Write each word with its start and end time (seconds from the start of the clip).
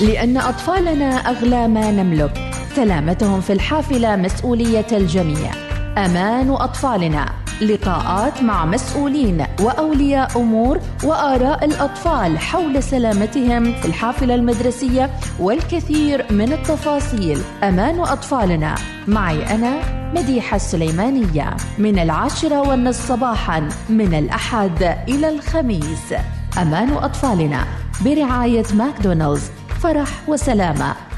لأن 0.00 0.36
أطفالنا 0.36 1.06
أغلى 1.06 1.68
ما 1.68 1.90
نملك. 1.90 2.52
سلامتهم 2.76 3.40
في 3.40 3.52
الحافلة 3.52 4.16
مسؤولية 4.16 4.86
الجميع. 4.92 5.50
أمان 5.98 6.50
أطفالنا. 6.50 7.32
لقاءات 7.62 8.42
مع 8.42 8.64
مسؤولين 8.64 9.46
وأولياء 9.60 10.40
أمور 10.40 10.78
وآراء 11.04 11.64
الأطفال 11.64 12.38
حول 12.38 12.82
سلامتهم 12.82 13.72
في 13.72 13.84
الحافلة 13.84 14.34
المدرسية 14.34 15.10
والكثير 15.40 16.26
من 16.30 16.52
التفاصيل. 16.52 17.38
أمان 17.62 18.00
أطفالنا. 18.00 18.74
معي 19.06 19.54
أنا 19.54 19.72
مديحة 20.14 20.56
السليمانية. 20.56 21.56
من 21.78 21.98
العاشره 21.98 22.68
والنصف 22.68 23.08
صباحا 23.08 23.68
من 23.88 24.14
الأحد 24.14 24.96
إلى 25.08 25.28
الخميس. 25.28 26.14
أمان 26.58 26.92
أطفالنا. 26.92 27.64
برعاية 28.04 28.64
ماكدونالدز. 28.74 29.50
فرح 29.84 30.28
وسلامة. 30.28 31.13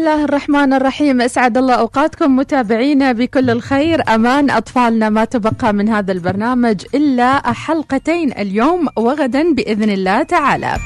الله 0.00 0.24
الرحمن 0.24 0.72
الرحيم. 0.72 1.20
أسعد 1.20 1.58
الله 1.58 1.74
أوقاتكم. 1.74 2.36
متابعينا 2.36 3.12
بكل 3.12 3.50
الخير. 3.50 4.14
أمان 4.14 4.50
أطفالنا 4.50 5.08
ما 5.08 5.24
تبقى 5.24 5.72
من 5.72 5.88
هذا 5.88 6.12
البرنامج 6.12 6.84
إلا 6.94 7.52
حلقتين 7.52 8.32
اليوم 8.32 8.88
وغدا 8.96 9.52
بإذن 9.52 9.90
الله 9.90 10.22
تعالى. 10.22 10.76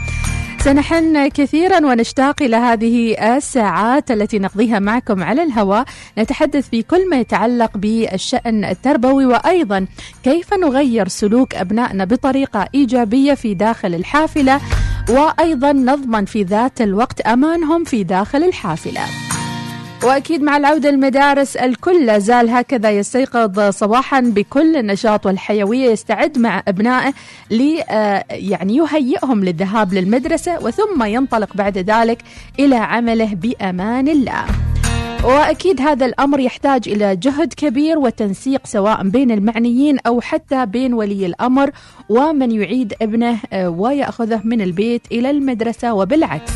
سنحن 0.60 1.28
كثيرا 1.28 1.86
ونشتاق 1.86 2.42
إلى 2.42 2.56
هذه 2.56 2.96
الساعات 3.36 4.10
التي 4.10 4.38
نقضيها 4.38 4.78
معكم 4.78 5.22
على 5.22 5.42
الهواء. 5.42 5.84
نتحدث 6.18 6.68
في 6.68 6.82
كل 6.82 7.10
ما 7.10 7.16
يتعلق 7.16 7.70
بالشأن 7.76 8.64
التربوي 8.64 9.26
وأيضا 9.26 9.86
كيف 10.24 10.54
نغير 10.54 11.08
سلوك 11.08 11.54
أبنائنا 11.54 12.04
بطريقة 12.04 12.68
إيجابية 12.74 13.34
في 13.34 13.54
داخل 13.54 13.94
الحافلة. 13.94 14.60
وأيضا 15.10 15.72
نضمن 15.72 16.24
في 16.24 16.42
ذات 16.42 16.80
الوقت 16.80 17.20
أمانهم 17.20 17.84
في 17.84 18.04
داخل 18.04 18.42
الحافلة. 18.42 19.00
وأكيد 20.04 20.42
مع 20.42 20.56
العودة 20.56 20.90
المدارس 20.90 21.56
الكل 21.56 22.06
لا 22.06 22.18
زال 22.18 22.50
هكذا 22.50 22.90
يستيقظ 22.90 23.60
صباحا 23.60 24.20
بكل 24.20 24.76
النشاط 24.76 25.26
والحيوية 25.26 25.90
يستعد 25.90 26.38
مع 26.38 26.62
أبنائه 26.68 27.12
ل 27.50 27.80
آه، 27.90 28.24
يعني 28.30 28.76
يهيئهم 28.76 29.44
للذهاب 29.44 29.94
للمدرسة 29.94 30.58
وثم 30.64 31.04
ينطلق 31.04 31.56
بعد 31.56 31.78
ذلك 31.78 32.22
إلى 32.58 32.76
عمله 32.76 33.34
بأمان 33.34 34.08
الله. 34.08 34.44
وأكيد 35.24 35.80
هذا 35.80 36.06
الأمر 36.06 36.40
يحتاج 36.40 36.88
إلى 36.88 37.16
جهد 37.16 37.52
كبير 37.54 37.98
وتنسيق 37.98 38.66
سواء 38.66 39.08
بين 39.08 39.30
المعنيين 39.30 39.98
أو 40.06 40.20
حتى 40.20 40.66
بين 40.66 40.94
ولي 40.94 41.26
الأمر 41.26 41.70
ومن 42.08 42.52
يعيد 42.52 42.94
ابنه 43.02 43.38
آه، 43.52 43.68
ويأخذه 43.68 44.40
من 44.44 44.60
البيت 44.60 45.02
إلى 45.12 45.30
المدرسة 45.30 45.94
وبالعكس. 45.94 46.52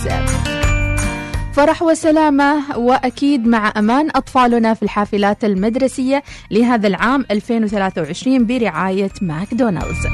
فرح 1.52 1.82
وسلامة 1.82 2.78
وأكيد 2.78 3.46
مع 3.46 3.72
أمان 3.76 4.08
أطفالنا 4.14 4.74
في 4.74 4.82
الحافلات 4.82 5.44
المدرسية 5.44 6.22
لهذا 6.50 6.86
العام 6.86 7.24
2023 7.30 8.46
برعاية 8.46 9.10
ماكدونالدز 9.22 10.06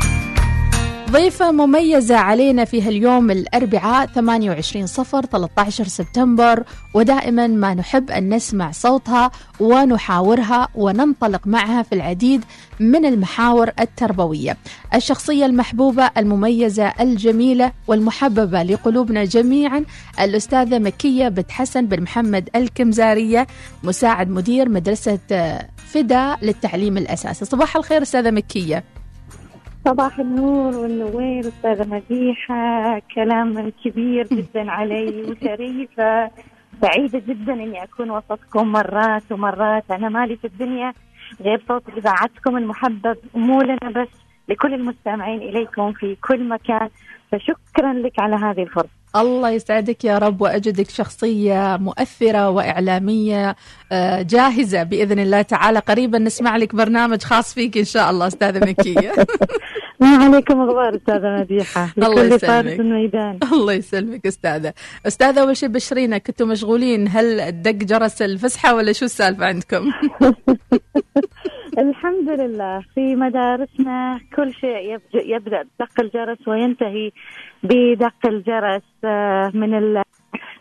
ضيفة 1.15 1.53
مميزة 1.53 2.17
علينا 2.17 2.65
في 2.65 2.83
هاليوم 2.83 3.31
الأربعاء 3.31 4.07
28 4.07 4.87
صفر 4.87 5.25
13 5.25 5.85
سبتمبر. 5.85 6.65
ودائما 6.95 7.47
ما 7.47 7.75
نحب 7.75 8.11
أن 8.11 8.35
نسمع 8.35 8.71
صوتها 8.71 9.31
ونحاورها 9.61 10.69
وننطلق 10.75 11.47
معها 11.47 11.83
في 11.83 11.95
العديد 11.95 12.45
من 12.81 13.05
المحاور 13.07 13.71
التربوية. 13.81 14.57
الشخصية 14.95 15.47
المحبوبة 15.47 16.11
المميزة 16.17 16.93
الجميلة 17.01 17.73
والمحببة 17.87 18.63
لقلوبنا 18.63 19.25
جميعا 19.25 19.85
الأستاذة 20.21 20.79
مكية 20.79 21.29
بنت 21.29 21.51
حسن 21.51 21.87
بن 21.87 22.03
محمد 22.03 22.49
الكمزارية 22.57 23.47
مساعد 23.83 24.31
مدير 24.31 24.69
مدرسة 24.69 25.19
فدا 25.77 26.37
للتعليم 26.43 26.99
الأساسي. 26.99 27.45
صباح 27.45 27.77
الخير 27.77 28.03
أستاذة 28.03 28.31
مكية. 28.31 28.85
صباح 29.85 30.19
النور 30.19 30.77
والنوير 30.77 31.49
أستاذة 31.49 31.87
مديحة 31.89 32.99
كلام 33.15 33.73
كبير 33.85 34.27
جدا 34.27 34.71
علي 34.71 35.23
وشريفة. 35.23 36.31
سعيدة 36.83 37.23
جدا 37.29 37.53
إني 37.53 37.83
أكون 37.83 38.11
وسطكم 38.11 38.73
مرات 38.73 39.33
ومرات. 39.33 39.91
أنا 39.91 40.09
مالي 40.09 40.37
في 40.37 40.47
الدنيا 40.47 40.93
غير 41.41 41.63
صوت 41.69 41.83
إذاعتكم 41.97 42.57
المحبب 42.57 43.17
مو 43.35 43.63
لنا 43.63 43.91
بس 43.97 44.09
لكل 44.49 44.75
المستمعين 44.75 45.43
إليكم 45.43 45.93
في 45.93 46.17
كل 46.29 46.49
مكان. 46.49 46.89
فشكرا 47.33 47.93
لك 47.93 48.19
على 48.19 48.37
هذه 48.37 48.63
الفرصة. 48.63 49.05
الله 49.17 49.51
يسعدك 49.51 50.05
يا 50.05 50.19
رب 50.19 50.41
وأجدك 50.41 50.91
شخصية 50.91 51.77
مؤثرة 51.77 52.51
وإعلامية. 52.51 53.57
آه، 53.95 54.23
جاهزة 54.23 54.83
بإذن 54.83 55.19
الله 55.19 55.43
تعالى. 55.43 55.79
قريبا 55.79 56.19
نسمع 56.19 56.57
لك 56.57 56.75
برنامج 56.75 57.23
خاص 57.23 57.55
فيك 57.55 57.79
إن 57.79 57.85
شاء 57.85 58.11
الله 58.11 58.27
أستاذة 58.27 58.67
مكية. 58.71 59.13
ما 60.01 60.09
عليكم 60.17 60.61
أخبار 60.61 60.97
أستاذة 60.97 61.41
مديحة. 61.41 61.89
الله 61.99 62.23
يسلمك. 62.25 62.81
الميدان. 62.81 63.39
الله 63.53 63.73
يسلمك 63.73 64.27
أستاذة. 64.27 64.75
أستاذة 65.07 65.41
أول 65.41 65.57
شيء 65.57 65.69
بشرينا 65.69 66.19
كنتوا 66.19 66.47
مشغولين؟ 66.47 67.09
هل 67.09 67.63
دق 67.63 67.71
جرس 67.71 68.23
الفسحة 68.23 68.75
ولا 68.75 68.93
شو 68.93 69.05
السالفة 69.05 69.47
عندكم؟ 69.47 69.93
الحمد 71.79 72.29
لله 72.41 72.83
في 72.95 73.17
مدارسنا 73.17 74.21
كل 74.37 74.55
شيء 74.55 74.99
يبدأ 75.15 75.63
بدق 75.63 76.01
الجرس 76.01 76.49
وينتهي 76.49 77.11
بدق 77.63 78.27
الجرس 78.27 78.83
آه، 79.05 79.51
من 79.55 79.75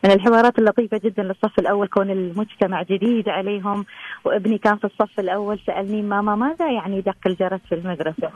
من 0.04 0.12
الحوارات 0.12 0.60
اللطيفة 0.60 1.02
جدا 1.04 1.24
للصف 1.24 1.60
الأول 1.60 1.88
كون 1.88 2.12
المجتمع 2.12 2.82
جديد 2.84 3.30
عليهم. 3.30 3.86
وابني 4.26 4.58
كان 4.58 4.78
في 4.78 4.84
الصف 4.84 5.20
الأول 5.20 5.60
سألني 5.68 6.02
ماما 6.02 6.36
ماذا 6.36 6.72
يعني 6.72 7.02
دق 7.02 7.28
الجرس 7.28 7.60
في 7.70 7.76
المدرسة؟ 7.76 8.30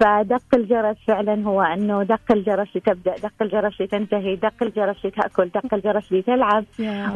فدق 0.00 0.42
الجرس 0.54 0.96
فعلا 1.06 1.44
هو 1.44 1.62
أنه 1.62 2.02
دق 2.02 2.32
الجرس 2.32 2.68
لتبدا 2.74 3.14
دق 3.16 3.32
الجرس 3.42 3.80
لتنتهي 3.80 4.36
دق 4.36 4.62
الجرس 4.62 4.96
لتاكل 5.06 5.48
دق 5.48 5.74
الجرس 5.74 6.12
لتلعب 6.12 6.64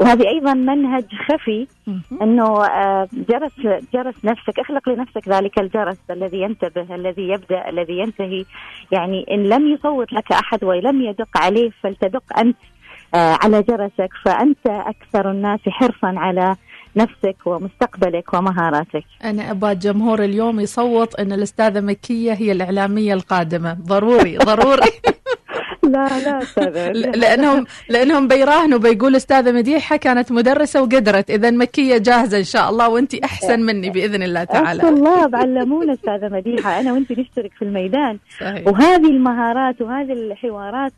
وهذه 0.01 0.29
أيضا 0.29 0.55
منهج 0.55 1.05
خفي 1.29 1.67
أنه 2.23 2.65
آه، 2.65 3.09
جرس 3.13 3.53
جرس 3.95 4.25
نفسك 4.25 4.59
اخلق 4.59 4.89
لنفسك 4.89 5.29
ذلك 5.29 5.59
الجرس 5.59 5.99
الذي 6.11 6.41
ينتبه 6.41 6.95
الذي 6.95 7.29
يبدأ 7.29 7.69
الذي 7.69 7.99
ينتهي. 7.99 8.45
يعني 8.93 9.27
إن 9.31 9.49
لم 9.49 9.75
يصوت 9.75 10.13
لك 10.13 10.33
أحد 10.33 10.65
ولم 10.65 11.03
يدق 11.03 11.39
عليه 11.39 11.71
فلتدق 11.83 12.39
أنت. 12.39 12.57
على 13.15 13.63
جرسك 13.63 14.11
فأنت 14.25 14.67
أكثر 14.67 15.31
الناس 15.31 15.61
حرصا 15.69 16.15
على 16.17 16.57
نفسك 16.97 17.37
ومستقبلك 17.47 18.35
ومهاراتك. 18.35 19.05
أنا 19.25 19.51
أبغى 19.51 19.73
الجمهور 19.73 20.25
اليوم 20.25 20.61
يصوت 20.61 21.15
أن 21.15 21.33
الأستاذة 21.33 21.81
مكية 21.81 22.33
هي 22.33 22.53
الإعلامية 22.53 23.15
القادمة. 23.15 23.77
ضروري 23.87 24.37
ضروري. 24.37 24.91
لا 25.85 26.09
لا 26.25 26.41
لأنهم 27.23 27.65
لأنهم 27.89 28.29
بيراهنوا 28.29 28.79
بيقول 28.79 29.17
أستاذة 29.17 29.53
مديحة 29.53 29.97
كانت 29.97 30.33
مدرسة 30.33 30.83
وقدرت. 30.83 31.31
اذا 31.31 31.51
مكية 31.51 31.99
جاهزة 31.99 32.39
إن 32.39 32.45
شاء 32.45 32.71
الله 32.71 32.89
وأنت 32.89 33.15
أحسن 33.15 33.61
مني 33.67 33.91
بإذن 33.91 34.23
الله 34.23 34.45
تعالى. 34.45 34.89
الله 34.89 35.27
بعلمونا 35.27 35.93
أستاذة 35.93 36.29
مديحة. 36.29 36.81
أنا 36.81 36.93
وأنت 36.93 37.13
نشترك 37.13 37.53
في 37.59 37.63
الميدان. 37.63 38.19
صحيح. 38.41 38.67
وهذه 38.67 39.07
المهارات 39.07 39.81
وهذه 39.83 40.13
الحوارات 40.13 40.93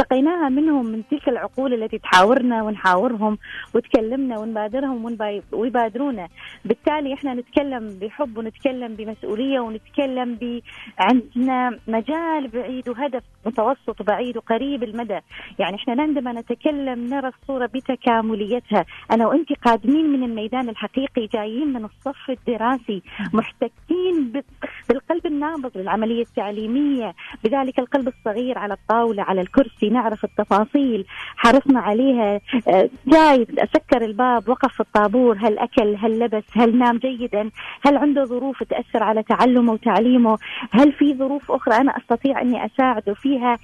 استقيناها 0.00 0.48
منهم 0.48 0.86
من 0.86 1.02
تلك 1.10 1.28
العقول 1.28 1.74
التي 1.74 1.98
تحاورنا 1.98 2.62
ونحاورهم 2.62 3.38
وتكلمنا 3.74 4.38
ونبادرهم 4.38 5.16
ويبادرونا. 5.52 6.28
بالتالي 6.64 7.14
إحنا 7.14 7.34
نتكلم 7.34 7.98
بحب 8.02 8.38
ونتكلم 8.38 8.94
بمسؤولية 8.94 9.60
ونتكلم 9.60 10.34
ب 10.34 10.60
عندنا 10.98 11.78
مجال 11.88 12.48
بعيد 12.48 12.88
وهدف 12.88 13.22
متوسط 13.46 14.00
وبعيد 14.00 14.36
وقريب 14.36 14.82
المدى. 14.82 15.18
يعني 15.58 15.76
إحنا 15.76 16.02
عندما 16.02 16.32
نتكلم 16.32 17.06
نرى 17.06 17.28
الصورة 17.28 17.66
بتكامليتها. 17.66 18.84
أنا 19.10 19.26
وأنت 19.26 19.52
قادمين 19.52 20.12
من 20.12 20.22
الميدان 20.22 20.68
الحقيقي 20.68 21.26
جايين 21.26 21.72
من 21.72 21.84
الصف 21.84 22.30
الدراسي 22.30 23.02
محتكين 23.32 24.42
بالقلب 24.88 25.26
النابض 25.26 25.78
للعملية 25.78 26.22
التعليمية. 26.22 27.14
بذلك 27.44 27.78
القلب 27.78 28.08
الصغير 28.08 28.58
على 28.58 28.74
الطاولة 28.74 29.22
على 29.22 29.40
الكرسي 29.40 29.89
نعرف 29.90 30.24
التفاصيل. 30.24 31.04
حرصنا 31.36 31.80
عليها. 31.80 32.40
آه، 32.68 32.90
جاي 33.06 33.46
سكر 33.74 34.04
الباب 34.04 34.48
وقف 34.48 34.72
في 34.72 34.80
الطابور. 34.80 35.36
هل 35.40 35.58
أكل؟ 35.58 35.96
هل 35.96 36.18
لبس؟ 36.18 36.44
هل 36.56 36.78
نام 36.78 36.98
جيدا؟ 36.98 37.50
هل 37.82 37.96
عنده 37.96 38.24
ظروف 38.24 38.62
تأثر 38.62 39.02
على 39.02 39.22
تعلمه 39.22 39.72
وتعليمه؟ 39.72 40.38
هل 40.72 40.92
في 40.92 41.14
ظروف 41.14 41.52
أخرى؟ 41.52 41.76
أنا 41.76 41.96
أستطيع 41.96 42.40
أني 42.40 42.66
أساعده 42.66 43.14
فيها 43.14 43.58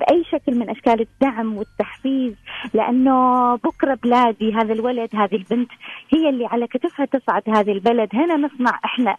بأي 0.00 0.24
شكل 0.32 0.58
من 0.58 0.70
أشكال 0.70 1.00
الدعم 1.00 1.56
والتحفيز 1.56 2.34
لأنه 2.74 3.54
بكرة 3.54 3.98
بلادي 4.02 4.54
هذا 4.54 4.72
الولد 4.72 5.16
هذه 5.16 5.36
البنت 5.36 5.70
هي 6.14 6.28
اللي 6.28 6.46
على 6.46 6.66
كتفها 6.66 7.06
تصعد 7.06 7.42
هذه 7.48 7.72
البلد. 7.72 8.08
هنا 8.14 8.36
نصنع 8.36 8.80
إحنا 8.84 9.16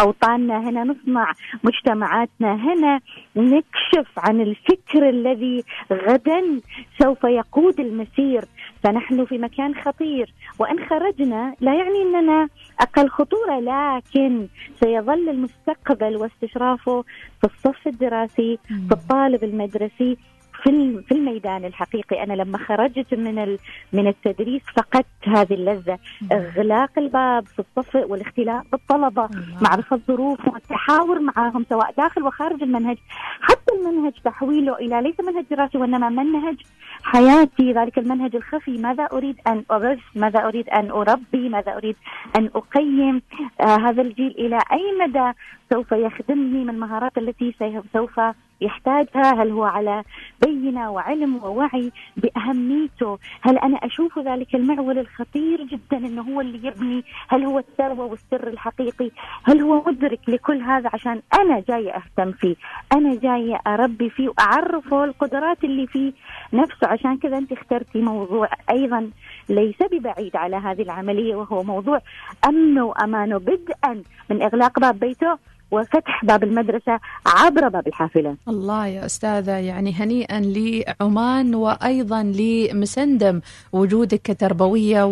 أوطاننا 0.00 0.58
هنا 0.68 0.84
نصنع 0.84 1.32
مجتمعاتنا 1.64 2.54
هنا 2.54 3.00
نكشف 3.36 4.08
عن 4.18 4.40
الفكر 4.40 5.08
الذي 5.08 5.64
غدا 5.96 6.60
سوف 7.02 7.24
يقود 7.24 7.80
المسير. 7.80 8.44
فنحن 8.82 9.24
في 9.24 9.38
مكان 9.38 9.74
خطير. 9.74 10.34
وإن 10.58 10.86
خرجنا 10.88 11.54
لا 11.60 11.74
يعني 11.74 12.02
إننا 12.02 12.48
أقل 12.80 13.08
خطورة 13.08 13.60
لكن 13.60 14.46
سيظل 14.80 15.28
المستقبل 15.28 16.16
واستشرافه 16.16 17.04
في 17.40 17.44
الصف 17.44 17.86
الدراسي 17.86 18.58
في 18.88 18.92
الطالب 18.92 19.44
المدرسي 19.44 20.16
في 20.62 21.02
في 21.08 21.14
الميدان 21.14 21.64
الحقيقي. 21.64 22.22
أنا 22.22 22.32
لما 22.32 22.58
خرجت 22.58 23.14
من 23.14 23.56
من 23.92 24.06
التدريس 24.06 24.62
فقدت 24.76 25.06
هذه 25.26 25.54
اللذة. 25.54 25.98
إغلاق 26.32 26.90
الباب 26.98 27.46
في 27.46 27.58
الصف 27.58 27.94
والاختلاط 27.94 28.64
بالطلبه 28.72 29.28
معرفه 29.62 30.00
ظروفهم 30.08 30.56
التحاور 30.56 31.20
معهم 31.20 31.66
سواء 31.68 31.94
داخل 31.96 32.22
وخارج 32.22 32.62
المنهج 32.62 32.96
حتى 33.40 33.72
المنهج 33.80 34.12
تحويله 34.24 34.74
إلى 34.74 35.02
ليس 35.02 35.20
منهج 35.20 35.44
دراسي 35.50 35.78
وإنما 35.78 36.08
منهج 36.08 36.56
حياتي. 37.02 37.72
ذلك 37.72 37.98
المنهج 37.98 38.36
الخفي. 38.36 38.78
ماذا 38.78 39.04
أريد 39.04 39.36
أن 39.46 39.64
اغرس 39.70 39.98
ماذا 40.14 40.46
أريد 40.46 40.68
أن 40.68 40.90
أربي؟ 40.90 41.48
ماذا 41.48 41.76
أريد 41.76 41.96
أن 42.36 42.50
أقيم؟ 42.54 43.22
آه 43.60 43.76
هذا 43.76 44.02
الجيل 44.02 44.34
إلى 44.38 44.58
أي 44.72 45.06
مدى 45.06 45.32
سوف 45.72 45.92
يخدمني 45.92 46.64
من 46.64 46.70
المهارات 46.70 47.18
التي 47.18 47.54
سوف 47.92 48.20
يحتاجها. 48.60 49.42
هل 49.42 49.50
هو 49.50 49.64
على 49.64 50.02
بينة 50.46 50.90
وعلم 50.90 51.36
ووعي 51.44 51.92
بأهميته؟ 52.16 53.18
هل 53.40 53.58
أنا 53.58 53.76
أشوف 53.76 54.18
ذلك 54.18 54.54
المعول 54.54 54.98
الخطير 54.98 55.62
جدا 55.62 55.96
أنه 55.96 56.22
هو 56.22 56.40
اللي 56.40 56.68
يبني؟ 56.68 57.04
هل 57.28 57.44
هو 57.44 57.58
الثروة 57.58 58.04
والسر 58.04 58.48
الحقيقي؟ 58.48 59.10
هل 59.44 59.60
هو 59.60 59.82
مدرك 59.86 60.20
لكل 60.28 60.62
هذا 60.62 60.90
عشان 60.94 61.22
أنا 61.40 61.62
جاية 61.68 61.96
أهتم 61.96 62.32
فيه؟ 62.32 62.56
أنا 62.92 63.14
جاية 63.14 63.60
أربي 63.66 64.10
فيه 64.10 64.28
وأعرفه 64.28 65.04
القدرات 65.04 65.64
اللي 65.64 65.86
فيه 65.86 66.12
نفسه. 66.52 66.86
عشان 66.86 67.16
كذا 67.16 67.38
أنت 67.38 67.52
اخترتي 67.52 68.00
موضوع 68.00 68.48
أيضا 68.70 69.10
ليس 69.48 69.82
ببعيد 69.92 70.36
على 70.36 70.56
هذه 70.56 70.82
العملية 70.82 71.34
وهو 71.34 71.62
موضوع 71.62 72.00
أمنه 72.48 72.84
وأمانه 72.84 73.38
بدءا 73.38 74.02
من 74.30 74.42
إغلاق 74.42 74.80
باب 74.80 74.98
بيته. 74.98 75.38
وفتح 75.70 76.24
باب 76.24 76.44
المدرسة 76.44 77.00
عبر 77.26 77.68
باب 77.68 77.86
الحافلة. 77.86 78.36
الله 78.48 78.86
يا 78.86 79.06
أستاذة 79.06 79.56
يعني 79.56 79.92
هنيئا 79.92 80.40
لعمان 80.40 81.54
وأيضا 81.54 82.22
لمسندم 82.22 83.40
وجودك 83.72 84.20
كتربوية 84.22 85.04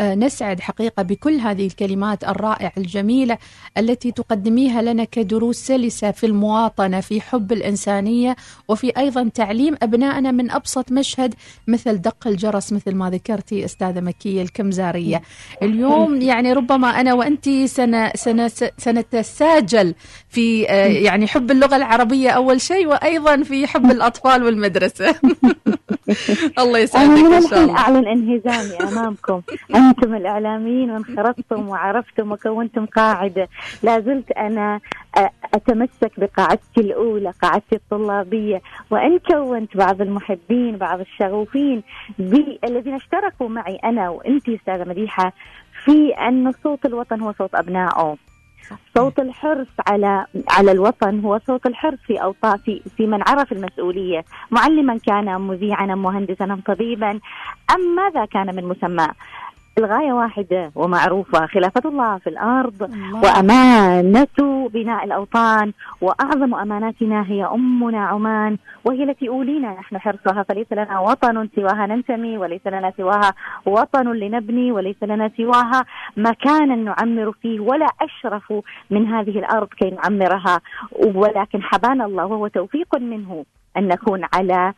ونسعد 0.00 0.60
حقيقة 0.60 1.02
بكل 1.02 1.34
هذه 1.34 1.66
الكلمات 1.66 2.24
الرائعة 2.24 2.72
الجميلة 2.78 3.38
التي 3.78 4.12
تقدميها 4.12 4.82
لنا 4.82 5.04
كدروس 5.04 5.56
سلسة 5.56 6.10
في 6.10 6.26
المواطنة 6.26 7.00
في 7.00 7.20
حب 7.20 7.52
الإنسانية 7.52 8.36
وفي 8.68 8.92
أيضا 8.98 9.28
تعليم 9.34 9.76
أبنائنا 9.82 10.30
من 10.30 10.50
أبسط 10.50 10.92
مشهد 10.92 11.34
مثل 11.68 11.96
دق 11.96 12.26
الجرس 12.26 12.72
مثل 12.72 12.94
ما 12.94 13.10
ذكرتي 13.10 13.64
أستاذة 13.64 14.00
مكية 14.00 14.42
الكمزارية. 14.42 15.22
اليوم 15.62 16.20
يعني 16.20 16.52
ربما 16.52 16.88
أنا 16.88 17.14
وأنت 17.14 17.48
سنة, 17.48 18.12
الخجل 19.78 19.94
في 20.28 20.70
آه، 20.70 20.86
يعني 20.86 21.26
حب 21.26 21.50
اللغة 21.50 21.76
العربية 21.76 22.30
أول 22.30 22.60
شيء 22.60 22.86
وأيضا 22.86 23.42
في 23.42 23.66
حب 23.66 23.90
الأطفال 23.90 24.42
والمدرسة. 24.42 25.14
الله 26.58 26.78
يسعدك 26.78 27.10
إن 27.10 27.40
شاء 27.40 27.64
الله. 27.64 27.78
أعلن 27.78 28.08
انهزامي 28.08 28.90
أمامكم. 28.92 29.42
أنتم 29.74 30.14
الإعلاميين 30.14 30.90
وانخرطتم 30.90 31.68
وعرفتم 31.68 32.32
وكونتم 32.32 32.86
قاعدة. 32.86 33.48
لا 33.82 34.00
زلت 34.00 34.30
أنا 34.30 34.80
آه، 35.16 35.30
أتمسك 35.54 36.12
بقاعدتي 36.18 36.80
الأولى 36.80 37.32
قاعدتي 37.42 37.76
الطلابية. 37.76 38.62
وإن 38.90 39.18
كونت 39.18 39.76
بعض 39.76 40.00
المحبين 40.00 40.76
بعض 40.76 41.00
الشغوفين 41.00 41.82
الذين 42.64 42.94
اشتركوا 42.94 43.48
معي 43.48 43.76
أنا 43.76 44.08
وأنت 44.08 44.48
أستاذة 44.48 44.84
مديحة 44.84 45.32
في 45.84 46.10
أن 46.28 46.52
صوت 46.64 46.86
الوطن 46.86 47.20
هو 47.20 47.32
صوت 47.38 47.54
أبنائه 47.54 48.16
صوت 48.96 49.18
الحرص 49.18 49.66
على 49.86 50.26
على 50.50 50.72
الوطن 50.72 51.20
هو 51.20 51.40
صوت 51.46 51.66
الحرص 51.66 51.98
في 52.06 52.22
اوطان 52.22 52.58
في 52.58 52.82
في 52.96 53.06
من 53.06 53.22
عرف 53.28 53.52
المسؤولية، 53.52 54.24
معلما 54.50 54.98
كان 55.06 55.40
مذيعا 55.40 55.86
مهندسا 55.86 56.60
طبيبا. 56.66 57.10
أم 57.70 57.94
ماذا 57.96 58.24
كان 58.24 58.56
من 58.56 58.64
مسمى؟ 58.64 59.08
الغاية 59.78 60.12
واحدة 60.12 60.72
ومعروفة 60.74 61.46
خلافة 61.46 61.88
الله 61.90 62.18
في 62.18 62.30
الأرض 62.30 62.82
الله. 62.82 63.20
وأمانة 63.24 64.68
بناء 64.68 65.04
الأوطان 65.04 65.72
وأعظم 66.00 66.54
أماناتنا 66.54 67.24
هي 67.26 67.44
أمنا 67.44 68.06
عمان 68.06 68.56
وهي 68.84 69.04
التي 69.04 69.28
أولينا 69.28 69.72
نحن 69.72 69.98
حرصها 69.98 70.42
فليس 70.42 70.72
لنا 70.72 71.00
وطن 71.00 71.48
سواها 71.56 71.86
ننتمي 71.86 72.38
وليس 72.38 72.66
لنا 72.66 72.92
سواها 72.96 73.32
وطن 73.66 74.12
لنبني 74.12 74.72
وليس 74.72 75.02
لنا 75.02 75.30
سواها 75.36 75.84
مكانا 76.16 76.74
نعمر 76.76 77.32
فيه 77.42 77.60
ولا 77.60 77.86
أشرف 78.00 78.52
من 78.90 79.06
هذه 79.06 79.38
الأرض 79.38 79.68
كي 79.68 79.90
نعمرها 79.90 80.60
ولكن 81.14 81.62
حبانا 81.62 82.04
الله 82.04 82.26
وهو 82.26 82.46
توفيق 82.46 82.96
منه 82.98 83.44
أن 83.76 83.88
نكون 83.88 84.24
على 84.34 84.72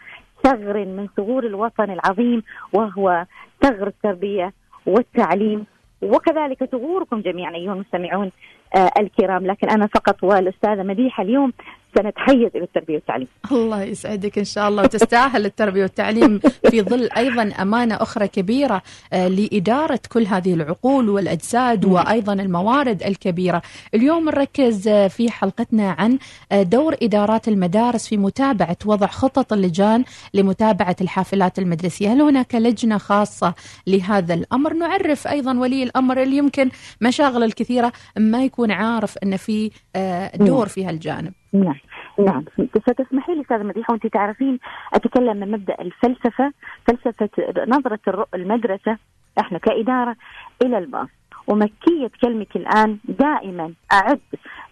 ثغر 0.44 0.84
من 0.84 1.08
ثغور 1.16 1.46
الوطن 1.46 1.90
العظيم 1.90 2.42
وهو 2.72 3.24
ثغر 3.62 3.86
التربية 3.86 4.52
والتعليم 4.86 5.66
وكذلك 6.02 6.64
ثغوركم 6.64 7.20
جميعا 7.20 7.54
أيها 7.54 7.72
المستمعون 7.72 8.30
آه 8.76 8.90
الكرام. 8.98 9.46
لكن 9.46 9.70
أنا 9.70 9.86
فقط 9.86 10.24
والأستاذة 10.24 10.82
مديحة 10.82 11.22
اليوم 11.22 11.52
سنتحيز 11.94 12.50
إلى 12.54 12.64
التربية 12.64 12.94
والتعليم. 12.94 13.28
الله 13.52 13.82
يسعدك 13.82 14.38
إن 14.38 14.44
شاء 14.44 14.68
الله 14.68 14.82
وتستاهل 14.82 15.46
التربية 15.46 15.82
والتعليم 15.82 16.38
في 16.70 16.82
ظل 16.82 17.08
أيضا 17.16 17.42
أمانة 17.62 17.94
أخرى 17.94 18.28
كبيرة 18.28 18.82
آه، 19.12 19.28
لإدارة 19.28 20.00
كل 20.08 20.26
هذه 20.26 20.54
العقول 20.54 21.08
والأجساد 21.08 21.84
وأيضا 21.84 22.32
الموارد 22.32 23.02
الكبيرة. 23.02 23.62
اليوم 23.94 24.24
نركز 24.24 24.88
آه، 24.88 25.08
في 25.08 25.30
حلقتنا 25.30 25.90
عن 25.90 26.18
آه، 26.52 26.62
دور 26.62 26.96
إدارات 27.02 27.48
المدارس 27.48 28.08
في 28.08 28.16
متابعة 28.16 28.76
وضع 28.86 29.06
خطط 29.06 29.52
اللجان 29.52 30.04
لمتابعة 30.34 30.96
الحافلات 31.00 31.58
المدرسية، 31.58 32.12
هل 32.12 32.20
هناك 32.20 32.54
لجنة 32.54 32.98
خاصة 32.98 33.54
لهذا 33.86 34.34
الأمر؟ 34.34 34.72
نعرف 34.72 35.26
أيضا 35.26 35.58
ولي 35.58 35.82
الأمر 35.82 36.22
اللي 36.22 36.36
يمكن 36.36 36.70
مشاغل 37.00 37.42
الكثيرة 37.44 37.92
ما 38.16 38.44
يكون 38.44 38.70
عارف 38.70 39.18
إن 39.18 39.36
في 39.36 39.70
دور 40.36 40.68
في 40.68 40.84
هالجانب. 40.84 41.32
نعم. 41.52 41.74
نعم. 42.18 42.44
ستسمحي 42.88 43.34
لي 43.34 43.40
أستاذة 43.40 43.62
مديحة 43.62 43.92
وانت 43.92 44.06
تعرفين 44.06 44.58
أتكلم 44.94 45.36
من 45.36 45.50
مبدأ 45.50 45.76
الفلسفة 45.80 46.52
فلسفة 46.86 47.30
نظرة 47.68 48.26
المدرسة 48.34 48.98
إحنا 49.40 49.58
كإدارة 49.58 50.16
إلى 50.62 50.78
الباص. 50.78 51.08
ومكية 51.46 52.10
كلمك 52.22 52.56
الآن 52.56 52.98
دائما 53.04 53.72
أعد 53.92 54.20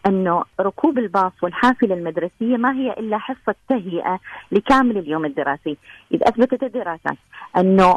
أنه 0.07 0.45
ركوب 0.61 0.99
الباص 0.99 1.33
والحافلة 1.43 1.95
المدرسية 1.95 2.57
ما 2.57 2.73
هي 2.73 2.93
إلا 2.93 3.19
حصة 3.19 3.55
تهيئة 3.69 4.19
لكامل 4.53 4.99
اليوم 4.99 5.25
الدراسي. 5.25 5.77
إذا 6.15 6.29
أثبتت 6.29 6.63
الدراسات 6.63 7.17
أنه 7.57 7.95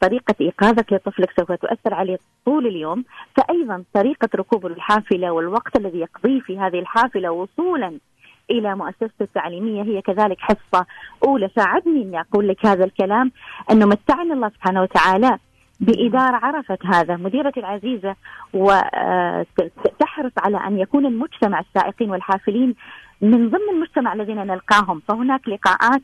طريقة 0.00 0.34
إيقاظك 0.40 0.92
لطفلك 0.92 1.30
سوف 1.36 1.52
تؤثر 1.52 1.94
عليه 1.94 2.18
طول 2.46 2.66
اليوم 2.66 3.04
فأيضا 3.36 3.84
طريقة 3.94 4.28
ركوب 4.34 4.66
الحافلة 4.66 5.30
والوقت 5.30 5.76
الذي 5.76 5.98
يقضيه 5.98 6.40
في 6.40 6.58
هذه 6.58 6.78
الحافلة 6.78 7.30
وصولا 7.30 7.98
إلى 8.50 8.74
مؤسسته 8.74 9.22
التعليمية 9.22 9.82
هي 9.82 10.02
كذلك 10.02 10.36
حصة 10.40 10.86
أولى. 11.24 11.50
ساعدني 11.56 12.02
إني 12.02 12.20
أقول 12.20 12.48
لك 12.48 12.66
هذا 12.66 12.84
الكلام 12.84 13.32
أنه 13.70 13.86
متعني 13.86 14.32
الله 14.32 14.48
سبحانه 14.48 14.82
وتعالى 14.82 15.38
بإدارة 15.80 16.36
عرفت 16.36 16.86
هذا 16.86 17.16
مديرتي 17.16 17.60
العزيزة 17.60 18.16
وتحرص 18.54 20.32
على 20.38 20.56
أن 20.56 20.78
يكون 20.78 21.06
المجتمع 21.06 21.60
السائقين 21.60 22.10
والحافلين 22.10 22.74
من 23.20 23.50
ضمن 23.50 23.68
المجتمع 23.72 24.12
الذين 24.12 24.46
نلقاهم. 24.46 25.02
فهناك 25.08 25.48
لقاءات 25.48 26.02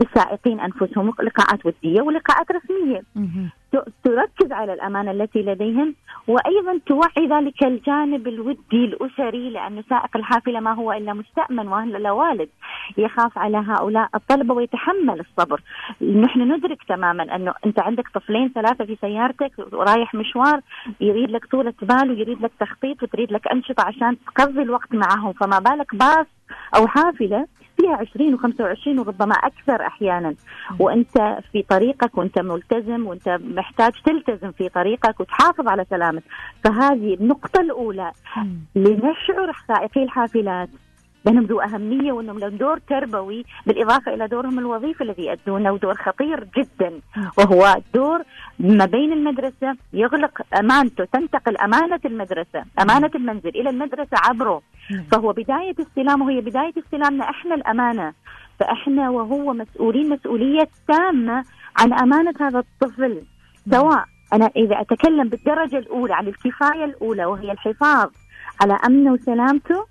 بالسائقين 0.00 0.60
أنفسهم 0.60 1.12
لقاءات 1.22 1.66
ودية 1.66 2.02
ولقاءات 2.02 2.46
رسمية. 2.52 3.02
تركز 4.04 4.52
على 4.52 4.72
الأمانة 4.72 5.10
التي 5.10 5.42
لديهم 5.42 5.94
وأيضا 6.28 6.80
توعي 6.86 7.26
ذلك 7.30 7.64
الجانب 7.64 8.28
الودي 8.28 8.84
الأسري 8.84 9.50
لأن 9.50 9.82
سائق 9.90 10.16
الحافلة 10.16 10.60
ما 10.60 10.72
هو 10.72 10.92
إلا 10.92 11.12
مستأمن 11.12 11.68
ولا 11.68 12.10
والد 12.10 12.48
يخاف 12.98 13.38
على 13.38 13.56
هؤلاء 13.56 14.08
الطلبة 14.14 14.54
ويتحمل 14.54 15.20
الصبر. 15.20 15.60
نحن 16.02 16.40
ندرك 16.40 16.82
تماما 16.88 17.36
أنه 17.36 17.54
أنت 17.66 17.80
عندك 17.80 18.08
طفلين 18.14 18.52
ثلاثة 18.54 18.84
في 18.84 18.96
سيارتك 19.00 19.52
ورايح 19.72 20.14
مشوار 20.14 20.60
يريد 21.00 21.30
لك 21.30 21.46
طولة 21.46 21.74
بال 21.82 22.10
ويريد 22.10 22.42
لك 22.42 22.52
تخطيط 22.60 23.02
وتريد 23.02 23.32
لك 23.32 23.48
أنشطة 23.48 23.84
عشان 23.86 24.16
تقضي 24.26 24.62
الوقت 24.62 24.94
معهم. 24.94 25.32
فما 25.32 25.58
بالك 25.58 25.94
باص 25.94 26.26
أو 26.76 26.86
حافلة 26.86 27.46
فيها 27.80 27.96
20 27.96 28.38
و25 28.38 28.98
وربما 28.98 29.34
أكثر 29.34 29.86
أحيانا. 29.86 30.34
وأنت 30.78 31.38
في 31.52 31.62
طريقك 31.62 32.18
وأنت 32.18 32.38
ملتزم 32.38 33.06
وأنت 33.06 33.28
محتاج 33.28 33.92
تلتزم 34.04 34.52
في 34.52 34.68
طريقك 34.68 35.20
وتحافظ 35.20 35.68
على 35.68 35.84
سلامتك. 35.90 36.24
فهذه 36.64 37.14
النقطة 37.14 37.60
الأولى. 37.60 38.12
لنشعر 38.74 39.52
سائقي 39.68 40.02
الحافلات 40.02 40.68
بأنهم 41.24 41.44
ذو 41.44 41.60
أهمية 41.60 42.12
وأنهم 42.12 42.38
لهم 42.38 42.56
دور 42.56 42.78
تربوي 42.78 43.44
بالإضافة 43.66 44.14
إلى 44.14 44.28
دورهم 44.28 44.58
الوظيفي 44.58 45.04
الذي 45.04 45.26
يؤدونه 45.26 45.72
ودور 45.72 45.94
خطير 45.94 46.48
جدا 46.56 47.00
وهو 47.38 47.76
دور 47.94 48.22
ما 48.58 48.84
بين 48.84 49.12
المدرسة 49.12 49.76
يغلق 49.92 50.42
أمانته 50.58 51.04
تنتقل 51.04 51.56
أمانة 51.56 52.00
المدرسة 52.04 52.64
أمانة 52.80 53.10
المنزل 53.14 53.48
إلى 53.48 53.70
المدرسة 53.70 54.16
عبره. 54.28 54.62
فهو 55.10 55.32
بداية 55.32 55.74
استلامه 55.80 56.30
هي 56.30 56.40
بداية 56.40 56.72
استلامنا 56.78 57.30
إحنا 57.30 57.54
الأمانة. 57.54 58.12
فإحنا 58.60 59.10
وهو 59.10 59.52
مسؤولين 59.52 60.08
مسؤولية 60.08 60.68
تامة 60.88 61.44
عن 61.76 61.92
أمانة 61.92 62.34
هذا 62.40 62.58
الطفل. 62.58 63.22
سواء 63.70 64.04
أنا 64.32 64.50
إذا 64.56 64.80
أتكلم 64.80 65.28
بالدرجة 65.28 65.78
الأولى 65.78 66.14
عن 66.14 66.28
الكفاية 66.28 66.84
الأولى 66.84 67.24
وهي 67.24 67.52
الحفاظ 67.52 68.10
على 68.62 68.78
أمنه 68.86 69.12
وسلامته 69.12 69.86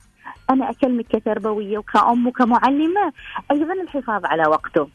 أنا 0.49 0.69
اكلمك 0.69 1.05
كتربوية 1.07 1.77
وكأم 1.77 2.27
وكمعلمة 2.27 3.13
أيضا 3.51 3.73
الحفاظ 3.73 4.25
على 4.25 4.43
وقته. 4.47 4.89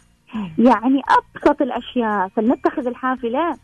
يعني 0.59 1.03
أبسط 1.09 1.63
الأشياء 1.63 2.29
فلنتخذ 2.29 2.87
الحافلة 2.87 3.57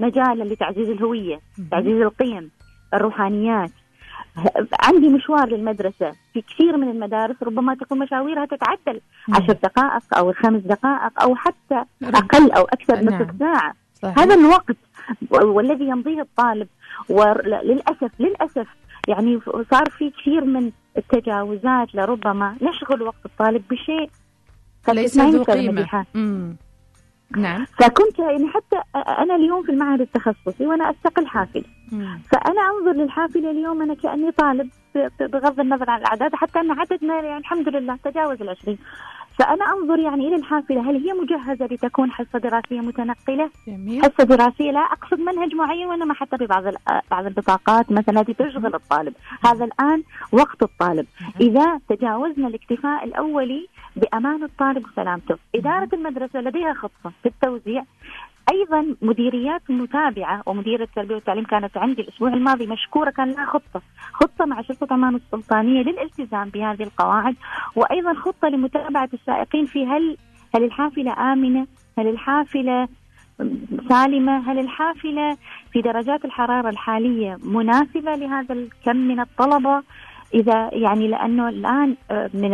مجالا 0.00 0.44
لتعزيز 0.44 0.88
الهوية 0.88 1.40
تعزيز 1.70 2.00
القيم 2.00 2.50
الروحانيات. 2.94 3.70
عندي 4.80 5.08
مشوار 5.08 5.48
للمدرسة. 5.48 6.12
في 6.32 6.40
كثير 6.40 6.76
من 6.76 6.88
المدارس 6.88 7.42
ربما 7.42 7.74
تكون 7.74 7.98
مشاويرها 7.98 8.46
تتعدل 8.46 9.00
عشر 9.28 9.52
دقائق 9.52 10.18
أو 10.18 10.32
خمس 10.32 10.62
دقائق 10.62 11.22
أو 11.22 11.36
حتى 11.36 11.84
أقل 12.02 12.52
أو 12.52 12.64
أكثر 12.64 13.00
نعم. 13.00 13.14
نصف 13.14 13.38
ساعة. 13.38 13.74
صحيح. 13.94 14.18
هذا 14.18 14.34
الوقت 14.34 14.76
والذي 15.30 15.84
يمضيه 15.88 16.20
الطالب. 16.20 16.68
وللأسف 17.08 18.10
للأسف 18.18 18.66
يعني 19.08 19.40
صار 19.70 19.90
في 19.90 20.10
كثير 20.10 20.44
من 20.44 20.70
التجاوزات 20.96 21.94
لربما 21.94 22.56
نشغل 22.62 23.02
وقت 23.02 23.26
الطالب 23.26 23.62
بشيء. 23.70 24.10
ليس 24.88 25.18
ذو 25.18 25.42
قيمة. 25.42 26.06
نعم. 27.36 27.64
فكنت 27.64 28.18
يعني 28.18 28.48
حتى 28.48 28.76
أنا 28.96 29.36
اليوم 29.36 29.62
في 29.62 29.72
المعهد 29.72 30.00
التخصصي 30.00 30.66
وأنا 30.66 30.90
أستقل 30.90 31.26
حافلة. 31.26 31.64
فأنا 32.30 32.60
أنظر 32.60 32.92
للحافلة 32.92 33.50
اليوم 33.50 33.82
أنا 33.82 33.94
كأني 33.94 34.32
طالب 34.32 34.70
بغض 35.20 35.60
النظر 35.60 35.90
عن 35.90 36.00
الأعداد 36.00 36.34
حتى 36.34 36.60
أن 36.60 36.70
عددنا 36.70 37.14
يعني 37.14 37.36
الحمد 37.36 37.68
لله 37.68 37.98
تجاوز 38.04 38.42
العشرين. 38.42 38.78
فأنا 39.38 39.64
أنظر 39.64 39.98
يعني 39.98 40.28
إلى 40.28 40.36
الحافلة 40.36 40.90
هل 40.90 40.96
هي 40.96 41.12
مجهزة 41.12 41.66
لتكون 41.66 42.10
حصة 42.10 42.38
دراسية 42.38 42.80
متنقلة؟ 42.80 43.50
جميل. 43.66 44.02
حصة 44.02 44.24
دراسية 44.24 44.70
لا 44.70 44.80
أقصد 44.80 45.20
منهج 45.20 45.54
معين 45.54 45.86
وإنما 45.86 46.14
حتى 46.14 46.36
ببعض 46.36 46.64
بعض 47.10 47.26
البطاقات 47.26 47.92
مثلا 47.92 48.20
التي 48.20 48.34
تشغل 48.34 48.74
الطالب. 48.74 49.14
هذا 49.44 49.64
الآن 49.64 50.02
وقت 50.32 50.62
الطالب. 50.62 51.06
إذا 51.40 51.80
تجاوزنا 51.88 52.48
الاكتفاء 52.48 53.04
الأولي 53.04 53.68
بأمان 53.96 54.42
الطالب 54.44 54.86
وسلامته. 54.86 55.36
إدارة 55.54 55.88
المدرسة 55.92 56.40
لديها 56.40 56.74
خطة 56.74 57.12
في 57.22 57.28
التوزيع. 57.28 57.84
أيضا 58.52 58.96
مديريات 59.02 59.70
متابعة 59.70 60.42
ومديرة 60.46 60.82
التربيه 60.82 61.14
والتعليم 61.14 61.44
كانت 61.44 61.76
عندي 61.76 62.02
الأسبوع 62.02 62.28
الماضي 62.28 62.66
مشكورة 62.66 63.10
كان 63.10 63.30
لها 63.30 63.46
خطة، 63.46 63.82
خطة 64.12 64.44
مع 64.44 64.62
شرطه 64.62 64.86
عمان 64.90 65.14
السلطانية 65.14 65.82
للالتزام 65.82 66.48
بهذه 66.48 66.82
القواعد 66.82 67.36
وأيضا 67.76 68.14
خطة 68.14 68.48
لمتابعة 68.48 69.08
السائقين 69.14 69.66
في 69.66 69.86
هل 69.86 70.16
هل 70.54 70.64
الحافلة 70.64 71.32
آمنة؟ 71.32 71.66
هل 71.98 72.08
الحافلة 72.08 72.88
سالمة؟ 73.88 74.52
هل 74.52 74.58
الحافلة 74.58 75.36
في 75.72 75.80
درجات 75.80 76.24
الحرارة 76.24 76.68
الحالية 76.68 77.38
مناسبة 77.44 78.14
لهذا 78.14 78.54
الكم 78.54 78.96
من 78.96 79.20
الطلبة؟ 79.20 79.82
إذا 80.34 80.70
يعني 80.72 81.08
لأنه 81.08 81.48
الآن 81.48 81.96
آه، 82.10 82.30
من 82.34 82.50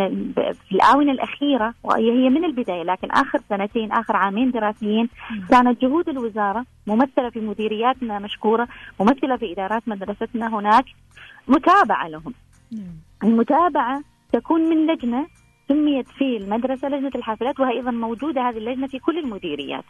في 0.68 0.72
الآونة 0.72 1.12
الأخيرة 1.12 1.74
وهي 1.82 2.28
من 2.30 2.44
البداية 2.44 2.82
لكن 2.82 3.10
آخر 3.10 3.40
سنتين 3.48 3.92
آخر 3.92 4.16
عامين 4.16 4.50
دراسيين 4.50 5.08
كانت 5.50 5.82
جهود 5.82 6.08
الوزارة 6.08 6.64
ممثلة 6.86 7.30
في 7.30 7.40
مديرياتنا 7.40 8.18
مشكورة 8.18 8.68
ممثلة 9.00 9.36
في 9.36 9.52
إدارات 9.52 9.82
مدرستنا 9.86 10.58
هناك 10.58 10.84
متابعة 11.48 12.08
لهم. 12.08 12.34
المتابعة 13.24 14.02
تكون 14.32 14.60
من 14.60 14.86
لجنة 14.86 15.26
سميت 15.70 16.08
في 16.08 16.36
المدرسة 16.36 16.88
لجنة 16.88 17.10
الحافلات 17.14 17.60
وهي 17.60 17.72
أيضا 17.72 17.90
موجودة 17.90 18.40
هذه 18.48 18.58
اللجنة 18.58 18.86
في 18.86 18.98
كل 18.98 19.18
المديريات. 19.18 19.84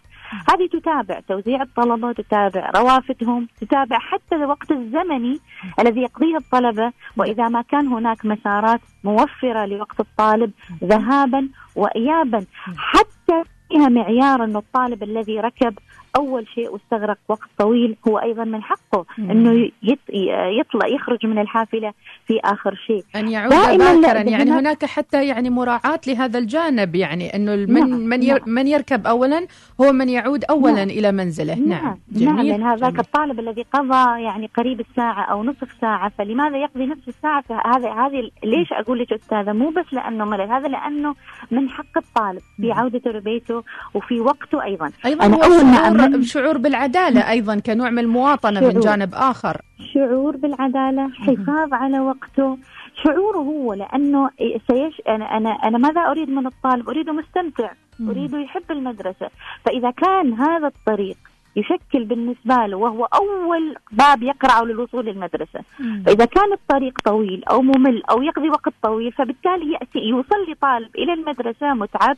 هذه 0.51 0.69
تتابع 0.73 1.21
توزيع 1.29 1.63
الطلبة 1.63 2.13
تتابع 2.13 2.71
روافدهم 2.77 3.49
تتابع 3.61 3.99
حتى 3.99 4.35
الوقت 4.35 4.71
الزمني 4.71 5.39
الذي 5.81 6.01
يقضيه 6.01 6.37
الطلبة. 6.37 6.93
وإذا 7.17 7.49
ما 7.49 7.63
كان 7.63 7.87
هناك 7.87 8.25
مسارات 8.25 8.81
موفرة 9.05 9.67
لوقت 9.67 10.01
الطالب 10.01 10.51
ذهابا 10.85 11.49
وإيابا 11.77 12.45
حتى 12.77 13.43
فيها 13.69 13.89
معيار 13.89 14.45
أن 14.45 14.57
الطالب 14.57 15.03
الذي 15.03 15.41
ركب 15.41 15.79
أول 16.17 16.47
شيء 16.55 16.71
واستغرق 16.73 17.19
وقت 17.29 17.49
طويل 17.59 17.97
هو 18.09 18.19
أيضا 18.19 18.45
من 18.45 18.63
حقه 18.63 19.05
إنه 19.19 19.71
يطلع 20.61 20.87
يخرج 20.87 21.27
من 21.27 21.39
الحافلة 21.39 21.93
في 22.27 22.41
آخر 22.45 22.75
شيء. 22.87 23.05
أن 23.17 23.29
يعود 23.29 23.79
باكرا 23.79 24.21
يعني 24.21 24.51
هناك 24.51 24.85
حتى 24.85 25.27
يعني 25.27 25.51
مراعاة 25.51 26.01
لهذا 26.07 26.39
الجانب 26.39 26.95
يعني 26.95 27.37
إنه 27.37 27.57
من 27.57 27.75
نعم. 27.75 27.91
من, 27.91 28.27
نعم. 28.27 28.39
من 28.47 28.67
يركب 28.67 29.07
اولا 29.07 29.47
هو 29.81 29.93
من 29.93 30.09
يعود 30.09 30.45
اولا 30.45 30.73
نعم. 30.73 30.89
إلى 30.89 31.13
منزله. 31.13 31.55
نعم 31.55 31.99
نعم, 32.13 32.37
نعم 32.37 32.47
لأن 32.47 32.63
هذاك 32.63 32.99
الطالب 32.99 33.41
الذي 33.41 33.65
قضى 33.73 34.23
يعني 34.23 34.51
قريب 34.57 34.81
الساعة 34.81 35.23
أو 35.23 35.45
نصف 35.45 35.69
ساعة 35.81 36.13
فلماذا 36.19 36.57
يقضي 36.57 36.87
نصف 36.87 37.09
الساعة 37.09 37.45
هذا 37.67 37.93
هذه 37.93 38.31
ليش 38.45 38.73
أقول 38.73 38.99
لك 38.99 39.13
أستاذة؟ 39.13 39.53
مو 39.53 39.71
بس 39.71 39.93
لأنه 39.93 40.25
ملل 40.25 40.53
هذا 40.53 40.69
لأنه 40.69 41.15
من 41.51 41.69
حق 41.69 41.97
الطالب 41.97 42.41
في 42.57 42.73
عودته 42.73 43.11
لبيته 43.11 43.63
وفي 43.95 44.21
وقته 44.21 44.63
أيضا. 44.65 44.91
أيضا 45.07 45.27
أنا 45.27 45.45
أول 45.45 45.65
ما 45.65 46.00
شعور 46.23 46.59
بالعدالة 46.59 47.31
أيضا 47.31 47.59
كنوع 47.59 47.91
من 47.91 47.99
المواطنة 47.99 48.61
من 48.61 48.81
جانب 48.81 49.15
آخر. 49.15 49.61
شعور 49.95 50.37
بالعدالة 50.37 51.09
حفاظ 51.09 51.73
على 51.73 52.01
وقته. 52.01 52.59
شعوره 53.05 53.39
هو 53.39 53.75
لأنه 53.75 54.31
سيش 54.39 55.03
أنا 55.09 55.37
أنا 55.37 55.51
أنا 55.51 55.79
ماذا 55.79 56.01
أريد 56.01 56.31
من 56.31 56.47
الطالب؟ 56.47 56.89
أريده 56.89 57.13
مستمتع. 57.13 57.71
أريده 58.01 58.39
يحب 58.39 58.71
المدرسة. 58.71 59.31
فإذا 59.65 59.91
كان 59.91 60.33
هذا 60.33 60.67
الطريق 60.67 61.17
يشكل 61.57 62.05
بالنسبة 62.05 62.67
له 62.67 62.77
وهو 62.77 63.05
أول 63.05 63.77
باب 63.93 64.23
يقرعه 64.23 64.63
للوصول 64.65 65.07
للمدرسة. 65.07 65.61
فإذا 66.07 66.25
كان 66.25 66.53
الطريق 66.53 66.99
طويل 67.05 67.45
أو 67.45 67.63
ممل 67.63 68.03
أو 68.11 68.23
يقضي 68.23 68.49
وقت 68.49 68.73
طويل 68.83 69.13
فبالتالي 69.13 69.73
يأتي 69.73 69.99
يوصل 69.99 70.51
لطالب 70.53 70.97
إلى 70.97 71.13
المدرسة 71.13 71.75
متعب 71.75 72.17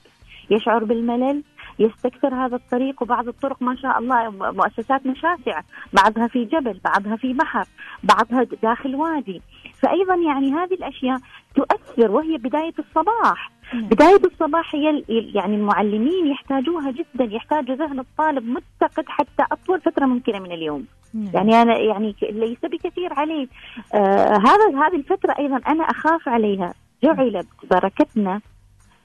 يشعر 0.51 0.85
بالملل 0.85 1.43
يستكثر 1.79 2.35
هذا 2.35 2.57
الطريق 2.57 3.03
وبعض 3.03 3.29
الطرق 3.29 3.63
ما 3.63 3.77
شاء 3.77 3.99
الله 3.99 4.31
مؤسساتنا 4.31 5.15
شاسعة 5.15 5.65
بعضها 5.93 6.27
في 6.27 6.45
جبل 6.45 6.81
بعضها 6.85 7.17
في 7.17 7.33
بحر 7.33 7.65
بعضها 8.03 8.47
داخل 8.63 8.97
وادي. 8.97 9.43
فأيضا 9.83 10.15
يعني 10.15 10.53
هذه 10.53 10.75
الأشياء 10.75 11.19
تؤثر 11.55 12.11
وهي 12.11 12.37
بداية 12.37 12.75
الصباح. 12.79 13.51
بداية 13.75 14.21
الصباح 14.25 14.75
هي 14.75 15.05
يعني 15.09 15.57
المعلمين 15.57 16.27
يحتاجوها 16.27 16.91
جدا 16.91 17.25
يحتاجوا 17.25 17.75
ذهن 17.75 17.99
الطالب 17.99 18.45
متقد 18.49 19.05
حتى 19.09 19.45
أطول 19.53 19.81
فترة 19.81 20.07
ممكنة 20.07 20.39
من 20.39 20.53
اليوم. 20.53 20.87
يعني 21.35 21.63
أنا 21.63 21.79
يعني 21.79 22.15
ليس 22.23 22.59
بكثير 22.63 23.13
عليه. 23.13 23.47
آه 23.95 24.37
هذا 24.37 24.87
هذه 24.87 24.97
الفترة 24.97 25.35
أيضا 25.39 25.57
أنا 25.57 25.85
أخاف 25.85 26.29
عليها. 26.29 26.75
جعلت 27.03 27.47
بركتنا 27.71 28.41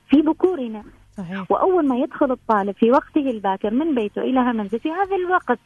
في 0.09 0.21
بكورنا. 0.21 0.83
صحيح. 1.17 1.51
وأول 1.51 1.87
ما 1.87 1.97
يدخل 1.97 2.31
الطالب 2.31 2.75
في 2.75 2.91
وقته 2.91 3.29
الباكر 3.31 3.71
من 3.71 3.95
بيته 3.95 4.21
إلى 4.21 4.39
المنزل 4.39 4.79
في 4.79 4.91
هذا 4.91 5.15
الوقت. 5.15 5.59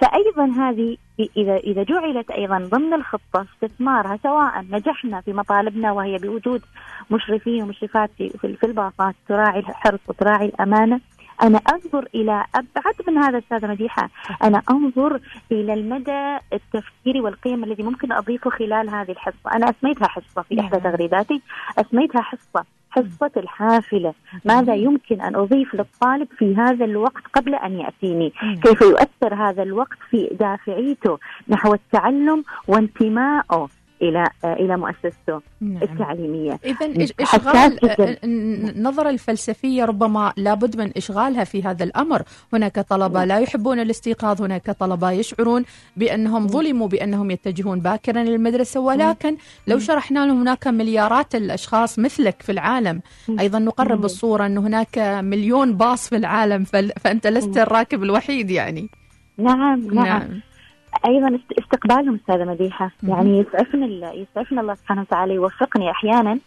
فايضا 0.00 0.44
هذه 0.44 0.96
إذا 1.36 1.56
إذا 1.56 1.82
جعلت 1.82 2.30
أيضا 2.30 2.58
ضمن 2.58 2.94
الخطة 2.94 3.46
استثمارها 3.54 4.18
سواء 4.22 4.64
نجحنا 4.70 5.20
في 5.20 5.32
مطالبنا 5.32 5.92
وهي 5.92 6.18
بوجود 6.18 6.62
مشرفين 7.10 7.62
ومشرفات 7.62 8.10
في 8.18 8.28
في 8.60 8.66
الباصات 8.66 9.14
تراعي 9.28 9.58
الحرص 9.58 10.00
وتراعي 10.08 10.46
الأمانة 10.46 11.00
أنا 11.42 11.58
أنظر 11.58 12.08
إلى 12.14 12.44
أبعد 12.54 12.94
من 13.08 13.18
هذا 13.18 13.38
أستاذة 13.38 13.66
مديحة. 13.66 14.10
أنا 14.42 14.62
أنظر 14.70 15.20
إلى 15.52 15.74
المدى 15.74 16.38
التفكيري 16.52 17.20
والقيم 17.20 17.64
الذي 17.64 17.82
ممكن 17.82 18.12
أضيفه 18.12 18.50
خلال 18.50 18.90
هذه 18.90 19.10
الحصة. 19.10 19.52
أنا 19.54 19.70
أسميتها 19.70 20.08
حصة 20.08 20.42
في 20.42 20.60
إحدى 20.60 20.76
نعم. 20.76 20.92
تغريداتي. 20.92 21.42
أسميتها 21.78 22.22
حصة. 22.22 22.64
حصة 23.02 23.30
الحافلة. 23.36 24.14
ماذا 24.44 24.74
يمكن 24.74 25.20
أن 25.20 25.36
أضيف 25.36 25.74
للطالب 25.74 26.28
في 26.38 26.56
هذا 26.56 26.84
الوقت 26.84 27.22
قبل 27.34 27.54
أن 27.54 27.80
يأتيني؟ 27.80 28.32
كيف 28.62 28.80
يؤثر 28.80 29.34
هذا 29.34 29.62
الوقت 29.62 29.98
في 30.10 30.30
دافعيته 30.40 31.18
نحو 31.48 31.74
التعلم 31.74 32.44
وانتمائه 32.68 33.68
إلى 34.02 34.24
إلى 34.44 34.76
مؤسسته 34.76 35.40
نعم. 35.60 35.82
التعليمية. 35.82 36.58
اذا 36.64 37.06
اشغال 37.20 37.78
النظرة 38.24 39.10
الفلسفية 39.10 39.84
ربما 39.84 40.32
لابد 40.36 40.76
من 40.76 40.92
إشغالها 40.96 41.44
في 41.44 41.62
هذا 41.62 41.84
الأمر. 41.84 42.22
هناك 42.52 42.80
طلبة 42.80 43.24
لا 43.24 43.38
يحبون 43.38 43.80
الاستيقاظ 43.80 44.42
هناك 44.42 44.70
طلبة 44.70 45.10
يشعرون 45.10 45.64
بأنهم 45.96 46.48
ظلموا 46.48 46.88
بأنهم 46.88 47.30
يتجهون 47.30 47.80
باكرا 47.80 48.22
للمدرسه 48.24 48.80
ولكن 48.80 49.36
لو 49.66 49.78
شرحنا 49.78 50.26
لهم 50.26 50.40
هناك 50.40 50.66
مليارات 50.66 51.34
الأشخاص 51.34 51.98
مثلك 51.98 52.42
في 52.42 52.52
العالم 52.52 53.00
أيضا 53.40 53.58
نقرب 53.58 54.04
الصورة 54.04 54.46
أن 54.46 54.58
هناك 54.58 54.98
مليون 55.22 55.76
باص 55.76 56.08
في 56.08 56.16
العالم 56.16 56.64
فأنت 56.64 57.26
لست 57.26 57.58
الراكب 57.58 58.02
الوحيد 58.02 58.50
يعني. 58.50 58.88
نعم 59.38 59.94
نعم, 59.94 60.06
نعم. 60.06 60.40
أيضا 61.06 61.38
استقبالهم 61.58 62.14
أستاذة 62.14 62.44
مديحة. 62.44 62.90
يعني 63.02 63.38
يسعفني 63.38 64.02
يسعفني 64.14 64.60
الله 64.60 64.74
سبحانه 64.74 65.00
وتعالى 65.00 65.34
يوفقني 65.34 65.90
أحيانا. 65.90 66.38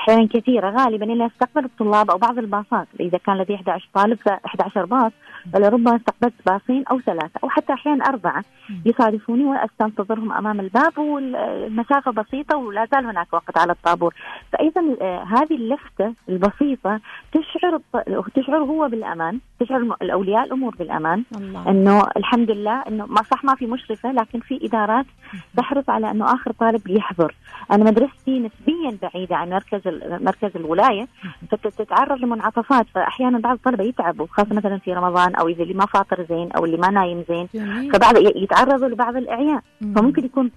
أحيانا 0.00 0.28
كثيره 0.32 0.70
غالبا 0.70 1.04
إني 1.04 1.26
استقبل 1.26 1.64
الطلاب 1.64 2.10
أو 2.10 2.18
بعض 2.18 2.38
الباصات. 2.38 2.86
إذا 3.00 3.18
كان 3.18 3.38
لدي 3.38 3.54
11 3.54 3.88
طالب 3.94 4.18
ف 4.18 4.28
11 4.28 4.84
باص. 4.84 5.12
فلربما 5.52 5.96
استقبلت 5.96 6.34
باصين 6.46 6.84
أو 6.90 7.00
ثلاثة 7.00 7.40
أو 7.44 7.48
حتى 7.48 7.72
أحيانا 7.72 8.04
أربعة. 8.04 8.44
يصادفوني 8.86 9.44
واستنتظرهم 9.44 10.32
أمام 10.32 10.60
الباب 10.60 10.98
والمسافه 10.98 12.12
بسيطة 12.12 12.56
ولا 12.56 12.86
زال 12.92 13.06
هناك 13.06 13.32
وقت 13.32 13.58
على 13.58 13.72
الطابور. 13.72 14.14
فايضا 14.52 14.96
آه، 15.02 15.24
هذه 15.24 15.54
اللفتة 15.54 16.14
البسيطة 16.28 17.00
تشعر 17.32 17.80
تشعر 18.34 18.58
هو 18.58 18.88
بالأمان 18.88 19.40
تشعر 19.60 19.96
الأولياء 20.02 20.44
الأمور 20.44 20.74
بالأمان. 20.76 21.24
الله. 21.36 21.70
إنه 21.70 22.02
الحمد 22.16 22.50
لله 22.50 22.82
إنه 22.88 23.06
ما 23.06 23.22
صح 23.22 23.44
ما 23.44 23.54
في 23.54 23.66
مشرفه 23.84 24.12
لكن 24.12 24.40
في 24.40 24.66
إدارات 24.66 25.06
تحرص 25.56 25.88
على 25.88 26.10
أنه 26.10 26.34
آخر 26.34 26.52
طالب 26.52 26.88
يحضر. 26.88 27.34
أنا 27.70 27.84
مدرستي 27.84 28.38
نسبيا 28.38 28.98
بعيدة 29.02 29.36
عن 29.36 29.50
مركز 29.50 29.80
مركز 30.04 30.50
الولاية 30.56 31.08
فتتعرض 31.50 32.18
لمنعطفات 32.18 32.86
فاحيانا 32.94 33.38
بعض 33.38 33.54
الطلبة 33.54 33.84
يتعبوا 33.84 34.26
خاصة 34.30 34.54
مثلا 34.54 34.78
في 34.78 34.92
رمضان 34.92 35.34
أو 35.34 35.48
إذا 35.48 35.62
اللي 35.62 35.74
ما 35.74 35.86
فاطر 35.86 36.26
زين 36.28 36.52
أو 36.52 36.64
اللي 36.64 36.76
ما 36.76 36.90
نايم 36.90 37.24
زين 37.28 37.46
فبعض 37.92 38.16
يتعرضوا 38.16 38.88
لبعض 38.88 39.16
الاعياء 39.16 39.62
فممكن 39.94 40.24
يكون 40.24 40.50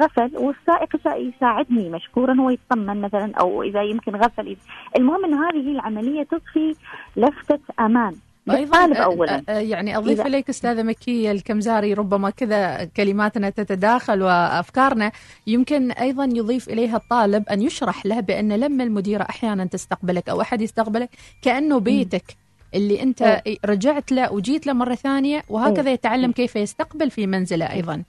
غفل 0.00 0.30
والسائق 0.36 0.96
يساعدني 1.06 1.90
مشكورا 1.90 2.34
هو 2.34 2.50
يطمن 2.50 3.00
مثلا 3.00 3.32
أو 3.40 3.62
إذا 3.62 3.82
يمكن 3.82 4.16
غفل. 4.16 4.56
المهم 4.96 5.24
انه 5.24 5.48
هذه 5.48 5.72
العملية 5.72 6.22
تضفي 6.22 6.74
لفتة 7.16 7.60
أمان. 7.80 8.14
أيضا 8.50 8.94
اولا 8.94 9.42
يعني 9.48 9.96
أضيف 9.96 10.20
إليك 10.20 10.48
أستاذة 10.48 10.82
مكيه 10.82 11.30
الكمزاري 11.30 11.94
ربما 11.94 12.30
كذا 12.30 12.84
كلماتنا 12.84 13.50
تتداخل 13.50 14.22
وأفكارنا. 14.22 15.12
يمكن 15.46 15.90
أيضا 15.90 16.24
يضيف 16.24 16.68
إليها 16.68 16.96
الطالب 16.96 17.48
أن 17.48 17.62
يشرح 17.62 18.06
له 18.06 18.20
بأن 18.20 18.52
لما 18.52 18.84
المديرة 18.84 19.22
أحيانا 19.22 19.64
تستقبلك 19.64 20.28
أو 20.28 20.40
أحد 20.40 20.60
يستقبلك 20.60 21.10
كأنه 21.42 21.80
بيتك 21.80 22.36
اللي 22.74 23.02
أنت 23.02 23.22
إيه. 23.22 23.58
رجعت 23.64 24.12
له 24.12 24.32
وجيت 24.32 24.66
له 24.66 24.72
مرة 24.72 24.94
ثانية 24.94 25.42
وهكذا 25.48 25.88
إيه. 25.88 25.94
يتعلم 25.94 26.32
كيف 26.32 26.56
يستقبل 26.56 27.10
في 27.10 27.26
منزله 27.26 27.72
أيضا. 27.72 28.02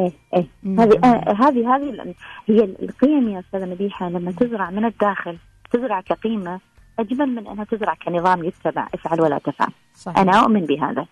إيه 0.00 0.12
إيه. 0.34 0.46
هذه 0.66 1.00
آه 1.04 1.36
هذه 1.38 1.76
هذه 1.76 2.14
هي 2.48 2.64
القيم 2.64 3.28
يا 3.28 3.40
أستاذة 3.40 3.64
مديحه 3.64 4.08
لما 4.08 4.32
تزرع 4.32 4.70
من 4.70 4.84
الداخل 4.84 5.38
تزرع 5.72 6.00
كقيمة 6.00 6.60
أجمل 6.98 7.34
من 7.34 7.46
أنها 7.46 7.64
تزرع 7.64 7.94
كنظام 7.94 8.44
يتبع 8.44 8.88
أفعل 8.94 9.20
ولا 9.20 9.38
تفعل. 9.38 9.68
صحيح. 9.94 10.18
أنا 10.18 10.40
أؤمن 10.40 10.60
بهذا. 10.60 11.06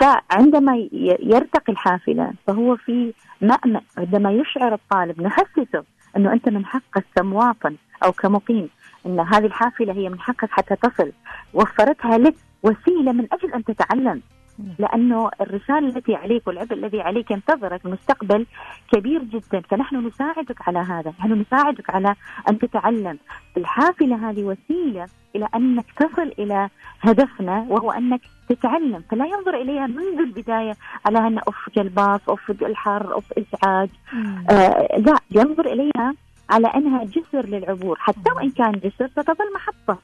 فعندما 0.00 0.88
يرتقي 1.20 1.72
الحافلة 1.72 2.32
فهو 2.46 2.76
في 2.76 3.12
مأمن. 3.40 3.80
عندما 3.98 4.32
يشعر 4.32 4.74
الطالب 4.74 5.22
نحسسه 5.22 5.84
أنه 6.16 6.32
أنت 6.32 6.48
من 6.48 6.66
حقك 6.66 7.04
كمواطن 7.16 7.76
أو 8.04 8.12
كمقيم 8.12 8.68
إن 9.06 9.20
هذه 9.20 9.46
الحافلة 9.46 9.92
هي 9.92 10.08
من 10.08 10.20
حقك 10.20 10.50
حتى 10.50 10.76
تصل. 10.76 11.12
وفرتها 11.54 12.18
لك 12.18 12.34
وسيلة 12.62 13.12
من 13.12 13.26
أجل 13.32 13.54
أن 13.54 13.64
تتعلم. 13.64 14.22
لأنه 14.78 15.30
الرسالة 15.40 15.88
التي 15.88 16.14
عليك 16.14 16.46
والعبء 16.46 16.72
الذي 16.72 17.00
عليك 17.00 17.30
ينتظرك 17.30 17.86
المستقبل 17.86 18.46
كبير 18.92 19.22
جدا. 19.22 19.60
فنحن 19.60 20.06
نساعدك 20.06 20.68
على 20.68 20.78
هذا، 20.78 21.12
نحن 21.20 21.32
نساعدك 21.32 21.90
على 21.90 22.14
أن 22.48 22.58
تتعلم، 22.58 23.18
الحافلة 23.56 24.30
هذه 24.30 24.42
وسيلة 24.44 25.06
إلى 25.36 25.48
انك 25.54 25.86
تصل 25.96 26.32
إلى 26.38 26.68
هدفنا 27.00 27.66
وهو 27.68 27.90
أنك 27.90 28.20
تتعلم. 28.48 29.04
فلا 29.10 29.26
ينظر 29.26 29.54
إليها 29.54 29.86
منذ 29.86 30.18
البداية 30.18 30.76
على 31.06 31.18
أن 31.18 31.38
اوف 31.38 31.70
جلباس 31.76 32.20
اوف 32.28 32.50
الحر 32.50 33.12
اوف 33.12 33.24
ازعاج 33.32 33.88
آه 34.50 34.98
لا 34.98 35.18
ينظر 35.30 35.66
إليها 35.66 36.14
على 36.50 36.66
أنها 36.66 37.04
جسر 37.04 37.46
للعبور. 37.46 37.98
حتى 37.98 38.30
وإن 38.36 38.50
كان 38.50 38.72
جسر 38.72 39.08
ستظل 39.08 39.52
محطة. 39.54 39.98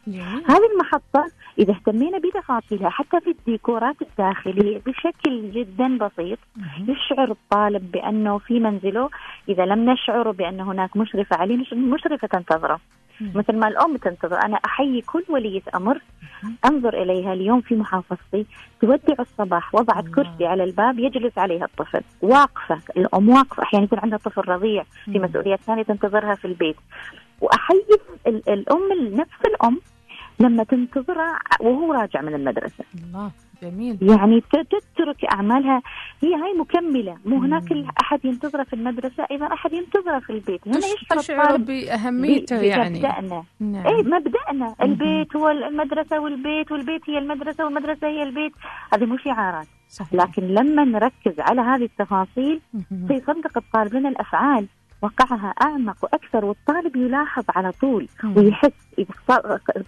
هذه 0.48 0.68
المحطة 0.74 1.30
إذا 1.58 1.72
اهتمينا 1.72 2.18
بتفاصيلها 2.18 2.90
حتى 2.90 3.20
في 3.20 3.30
الديكورات 3.30 3.96
الداخلية 4.02 4.80
بشكل 4.86 5.50
جدا 5.50 5.98
بسيط 5.98 6.38
يشعر 6.88 7.30
الطالب 7.30 7.92
بأنه 7.92 8.38
في 8.38 8.60
منزله 8.60 9.10
إذا 9.48 9.66
لم 9.66 9.90
نشعر 9.90 10.30
بأن 10.30 10.60
هناك 10.60 10.96
مشرفة 10.96 11.36
عليه 11.36 11.56
مشرفة 11.72 12.28
تنتظره. 12.28 12.80
مثل 13.20 13.56
ما 13.56 13.68
الأم 13.68 13.96
تنتظر 13.96 14.38
أنا 14.44 14.56
أحيي 14.64 15.00
كل 15.00 15.24
ولية 15.28 15.62
أمر 15.74 16.00
أنظر 16.64 17.02
إليها 17.02 17.32
اليوم 17.32 17.60
في 17.60 17.74
محافظتي 17.74 18.46
تودع 18.80 19.14
الصباح 19.20 19.74
وضعت 19.74 20.04
كرسي 20.08 20.46
على 20.46 20.64
الباب 20.64 20.98
يجلس 20.98 21.38
عليها 21.38 21.64
الطفل. 21.64 22.00
واقفة 22.22 22.78
الأم 22.96 23.28
واقفة 23.28 23.62
أحيانا 23.62 23.84
يكون 23.84 23.98
عندها 23.98 24.18
طفل 24.18 24.48
رضيع 24.48 24.84
في 25.04 25.18
مسؤوليات 25.18 25.60
ثانية 25.60 25.82
تنتظرها 25.82 26.34
في 26.34 26.44
البيت. 26.44 26.76
وأحيي 27.40 27.84
الأم 28.26 28.92
نفس 29.12 29.40
الأم 29.46 29.80
لما 30.40 30.64
تنتظره 30.64 31.38
وهو 31.60 31.92
راجع 31.92 32.20
من 32.20 32.34
المدرسة. 32.34 32.84
الله 32.94 33.30
جميل. 33.62 33.98
يعني 34.02 34.40
تترك 34.40 35.24
أعمالها. 35.32 35.82
هي 36.22 36.34
هاي 36.34 36.52
مكملة. 36.58 37.16
مو 37.24 37.36
هناك 37.36 37.72
أحد 38.00 38.24
ينتظره 38.24 38.62
في 38.62 38.72
المدرسة. 38.72 39.26
أيضا 39.30 39.46
أحد 39.46 39.72
ينتظره 39.72 40.18
في 40.18 40.30
البيت 40.30 40.68
هنا 40.68 40.78
يشعر 40.78 41.18
تشعر 41.18 41.56
بأهميته 41.56 42.56
يعني. 42.56 42.98
مبدأنا 42.98 43.44
نعم. 43.60 43.86
اي 43.86 44.02
مبدأنا. 44.02 44.74
البيت 44.82 45.36
هو 45.36 45.48
المدرسة 45.48 46.20
والبيت 46.20 46.72
والبيت 46.72 47.10
هي 47.10 47.18
المدرسة 47.18 47.64
والمدرسة 47.64 48.08
هي 48.08 48.22
البيت. 48.22 48.52
هذه 48.94 49.04
مو 49.04 49.16
شعارات. 49.16 49.66
صحيح. 49.88 50.14
لكن 50.14 50.42
لما 50.42 50.84
نركز 50.84 51.40
على 51.40 51.60
هذه 51.60 51.84
التفاصيل 51.84 52.60
سيصدق 53.08 53.58
الطالب 53.58 53.94
لنا 53.94 54.08
الأفعال 54.08 54.66
وقعها 55.04 55.54
أعمق 55.62 55.96
وأكثر 56.02 56.44
والطالب 56.44 56.96
يلاحظ 56.96 57.44
على 57.48 57.72
طول 57.72 58.08
ويحس 58.36 58.72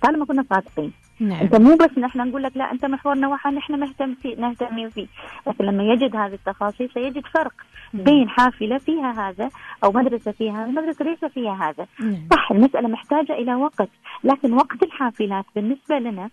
طالما 0.02 0.24
كنا 0.24 0.44
صادقين 0.50 0.92
نعم. 1.20 1.40
انت 1.40 1.56
مو 1.56 1.76
بس 1.76 1.98
نحن 1.98 2.28
نقول 2.28 2.42
لك 2.42 2.56
لا 2.56 2.72
أنت 2.72 2.84
محورنا 2.84 3.28
واحد 3.28 3.52
نحن 3.52 3.80
مهتم 3.80 4.14
فيه 4.14 4.36
نهتم 4.36 4.90
فيه 4.90 5.06
لكن 5.46 5.64
لما 5.64 5.82
يجد 5.82 6.16
هذه 6.16 6.34
التفاصيل 6.34 6.90
سيجد 6.94 7.26
فرق. 7.26 7.52
بين 7.94 8.28
حافلة 8.28 8.78
فيها 8.78 9.28
هذا 9.28 9.48
أو 9.84 9.92
مدرسة 9.92 10.32
فيها 10.32 10.64
هذا 10.64 10.70
مدرسة 10.70 11.04
ليس 11.04 11.24
فيها 11.24 11.54
هذا 11.54 11.86
نعم. 12.00 12.28
صح 12.30 12.52
المسألة 12.52 12.88
محتاجة 12.88 13.32
إلى 13.32 13.54
وقت 13.54 13.88
لكن 14.24 14.52
وقت 14.52 14.82
الحافلات 14.82 15.44
بالنسبة 15.54 15.98
لنا 15.98 16.30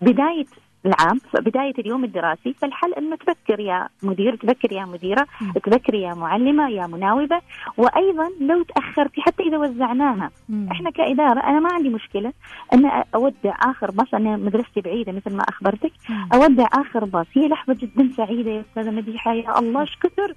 بداية 0.00 0.46
العام 0.86 1.20
بداية 1.34 1.74
اليوم 1.78 2.04
الدراسي 2.04 2.52
فالحل 2.52 2.92
أنه 2.94 3.16
تبكر 3.16 3.60
يا 3.60 3.88
مدير 4.02 4.36
تبكر 4.36 4.72
يا 4.72 4.84
مديرة 4.84 5.26
تبكر 5.64 5.94
يا 5.94 6.14
معلمة 6.14 6.70
يا 6.70 6.86
مناوبة 6.86 7.40
وأيضا 7.76 8.30
لو 8.40 8.62
تأخرتي 8.62 9.20
حتى 9.20 9.42
إذا 9.42 9.58
وزعناها. 9.58 10.30
مم. 10.48 10.68
إحنا 10.72 10.90
كإدارة 10.90 11.40
أنا 11.40 11.60
ما 11.60 11.72
عندي 11.72 11.88
مشكلة 11.88 12.32
أن 12.74 12.86
أودع 13.14 13.54
آخر 13.62 13.90
باص 13.90 14.14
أنا 14.14 14.36
مدرستي 14.36 14.80
بعيدة 14.80 15.12
مثل 15.12 15.36
ما 15.36 15.42
أخبرتك. 15.42 15.92
مم. 16.08 16.28
أودع 16.34 16.66
آخر 16.72 17.04
باص 17.04 17.26
هي 17.34 17.48
لحظة 17.48 17.74
جدا 17.74 18.10
سعيدة 18.16 18.50
يا 18.50 18.60
أستاذة 18.60 18.90
مديحة 18.90 19.32
يا 19.32 19.58
الله 19.58 19.80
إيش 19.80 19.96
كثر 20.02 20.34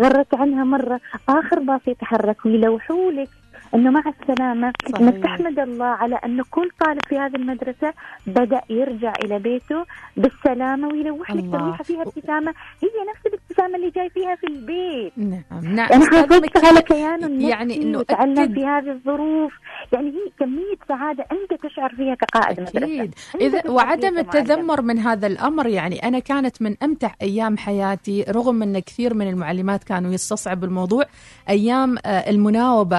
غرت 0.00 0.34
عنها 0.34 0.64
مرة 0.64 1.00
آخر 1.28 1.58
باص 1.58 1.80
يتحرك 1.88 2.46
ويلوحوا 2.46 3.10
لك. 3.12 3.28
إنه 3.74 3.90
مع 3.90 4.02
السلامة 4.20 4.72
صحيح. 4.92 5.00
إنك 5.00 5.22
تحمد 5.22 5.58
الله 5.58 5.84
على 5.84 6.14
انه 6.24 6.44
كل 6.50 6.70
طالب 6.80 7.00
في 7.08 7.18
هذه 7.18 7.36
المدرسة 7.36 7.92
بدأ 8.26 8.60
يرجع 8.70 9.12
إلى 9.24 9.38
بيته 9.38 9.84
بالسلامة 10.16 10.88
ويلوح 10.88 11.30
لك 11.30 11.44
تلويحة 11.52 11.84
فيها 11.84 12.02
ابتسامة. 12.02 12.54
هي 12.82 12.88
نفس 13.10 13.26
الابتسامة 13.26 13.76
اللي 13.76 13.90
جاي 13.90 14.10
فيها 14.10 14.34
في 14.34 14.46
البيت. 14.46 15.12
نعم. 15.16 15.74
نعم. 15.74 15.92
أنا 15.92 16.10
حافظت 16.10 16.64
على 16.64 16.82
كيانه 16.82 17.48
يعني 17.48 17.82
إنه 17.82 18.02
تعلم 18.02 18.54
في 18.54 18.64
هذه 18.66 18.90
الظروف. 18.90 19.52
يعني 19.92 20.08
هي 20.08 20.32
كمية 20.38 20.78
سعادة 20.88 21.26
أنت 21.32 21.60
تشعر 21.62 21.94
فيها 21.94 22.14
كقائد 22.14 22.60
أكيد. 22.60 22.76
مدرسة. 22.76 23.10
اذا 23.40 23.70
وعدم 23.70 24.18
التذمر 24.18 24.82
من 24.82 24.98
هذا 24.98 25.26
الأمر 25.26 25.66
يعني 25.66 26.08
أنا 26.08 26.18
كانت 26.18 26.62
من 26.62 26.76
أمتع 26.82 27.10
أيام 27.22 27.56
حياتي 27.56 28.24
رغم 28.28 28.62
أن 28.62 28.78
كثير 28.78 29.14
من 29.14 29.28
المعلمات 29.28 29.84
كانوا 29.84 30.12
يستصعبوا 30.12 30.68
الموضوع 30.68 31.04
أيام 31.48 31.96
آه، 32.06 32.30
المناوبة 32.30 32.98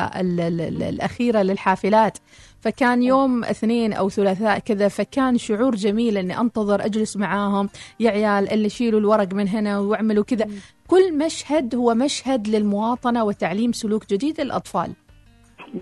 الأخيرة 0.67 1.41
للحافلات. 1.41 2.17
فكان 2.60 3.04
يوم 3.04 3.43
اثنين 3.43 3.93
أو 3.93 4.10
ثلاثاء 4.10 4.60
كذا 4.60 4.88
فكان 4.88 5.38
شعور 5.38 5.76
جميل 5.76 6.17
إني 6.17 6.39
أنتظر 6.39 6.86
أجلس 6.86 7.17
معاهم. 7.17 7.69
يا 8.00 8.12
عيال 8.12 8.50
اللي 8.54 8.65
يشيلوا 8.65 9.00
الورق 9.00 9.34
من 9.34 9.47
هنا 9.47 9.80
واعملوا 9.80 10.24
كذا. 10.24 10.47
كل 10.88 11.17
مشهد 11.17 11.76
هو 11.76 11.95
مشهد 11.95 12.47
للمواطنة 12.47 13.24
وتعليم 13.24 13.71
سلوك 13.71 14.10
جديد 14.10 14.41
للأطفال. 14.41 14.93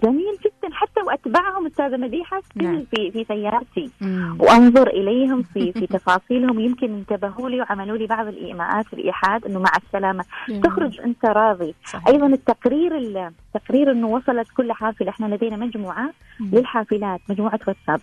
جميل 0.04 0.38
جدا. 0.46 0.74
حتى 0.74 1.02
وأتبعهم 1.02 1.66
أستاذة 1.66 1.98
مديحة 1.98 2.42
نعم. 2.56 2.86
في 2.96 3.12
في 3.12 3.26
سيارتي. 3.28 3.92
مم. 4.02 4.38
وأنظر 4.40 4.88
إليهم 4.88 5.44
في 5.44 5.72
في 5.72 5.88
تفاصيلهم. 5.88 6.60
يمكن 6.60 6.94
انتبهوا 6.94 7.50
لي 7.50 7.62
وعملوا 7.62 7.98
لي 7.98 8.08
بعض 8.08 8.28
الإيماءات 8.28 8.86
الإيحاد 8.94 9.46
إنه 9.46 9.60
مع 9.60 9.72
السلامة. 9.86 10.24
مم. 10.50 10.62
تخرج 10.62 11.00
أنت 11.02 11.26
راضي. 11.26 11.76
صحيح. 11.86 12.08
أيضا 12.08 12.28
التقرير 12.28 12.98
التقرير 12.98 13.92
إنه 13.92 14.08
وصلت 14.08 14.48
كل 14.58 14.72
حافلة. 14.74 15.10
إحنا 15.10 15.36
لدينا 15.36 15.58
مجموعة 15.58 16.14
مم. 16.40 16.50
للحافلات. 16.54 17.22
مجموعة 17.30 17.60
واتساب. 17.68 18.02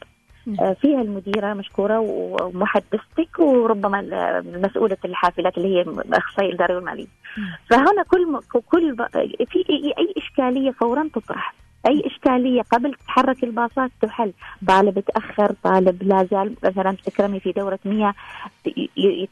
آه، 0.61 0.73
فيها 0.73 1.01
المديرة 1.03 1.55
مشكورة 1.55 1.99
ومحدثتك 2.01 3.39
وربما 3.39 4.01
مسؤولة 4.65 4.97
الحافلات 5.05 5.59
اللي 5.59 5.77
هي 5.77 5.85
أخصائي 6.13 6.49
الإداري 6.49 6.75
والمالي 6.75 7.07
فهنا 7.71 8.03
كل 8.09 8.41
كل 8.71 8.97
في 9.51 9.65
أي 9.99 10.15
إشكالية 10.17 10.71
فورا 10.71 11.09
تطرح. 11.15 11.55
أي 11.87 12.03
إشكالية 12.07 12.63
قبل 12.63 12.95
تتحرك 12.95 13.45
الباصات 13.45 13.91
تحل؟ 14.01 14.33
طالب 14.69 15.01
تأخر 15.01 15.55
طالب 15.65 16.03
لا 16.03 16.29
زال 16.31 16.55
مثلا 16.65 16.97
تكرمي 17.07 17.41
في 17.41 17.53
دورة 17.53 17.79
مياه 17.85 18.15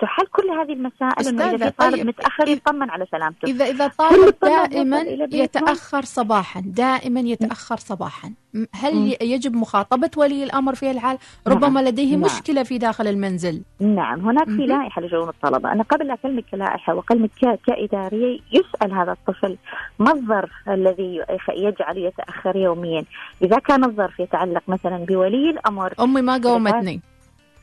تحل 0.01 0.27
كل 0.33 0.51
هذه 0.51 0.73
المسائل 0.73 1.29
انه 1.29 1.51
اذا 1.51 1.71
في 1.71 1.77
طالب 1.77 1.97
طيب 1.97 2.07
متأخر 2.07 2.49
يطمن 2.49 2.91
على 2.91 3.07
سلامته. 3.11 3.47
إذا 3.47 3.65
إذا 3.65 3.89
طالب 3.89 4.35
دائما 4.43 5.01
يتأخر 5.33 6.05
صباحا 6.05 6.63
دائما 6.67 7.21
يتأخر 7.21 7.77
صباحا. 7.77 8.33
هل 8.75 8.95
م. 8.95 9.15
يجب 9.21 9.55
مخاطبة 9.57 10.11
ولي 10.17 10.45
الأمر 10.45 10.75
في 10.75 10.91
الحال 10.91 11.19
نعم. 11.47 11.57
ربما 11.57 11.81
لديه 11.81 12.17
نعم. 12.17 12.21
مشكلة 12.21 12.63
في 12.63 12.79
داخل 12.79 13.07
المنزل 13.07 13.63
نعم 13.81 14.21
هناك 14.21 14.47
في 14.47 14.67
لائحة 14.67 15.03
لشؤون 15.03 15.29
الطلبة 15.29 15.73
أنا 15.73 15.83
قبل 15.83 16.11
أكلمك 16.11 16.45
كلائحة 16.51 16.95
وأكلمك 16.95 17.31
كإدارية 17.67 18.39
يسأل 18.53 18.93
هذا 18.93 19.13
الطفل 19.13 19.57
ما 19.99 20.13
الظرف 20.13 20.51
الذي 20.69 21.25
يجعل 21.57 21.99
يتأخر 21.99 22.57
يوميا 22.57 23.05
إذا 23.43 23.59
كان 23.59 23.85
الظرف 23.85 24.21
يتعلق 24.21 24.63
مثلا 24.69 24.97
بولي 24.97 25.51
الأمر 25.51 25.95
أمي 26.01 26.23
ما 26.23 26.41
قومتني 26.45 27.01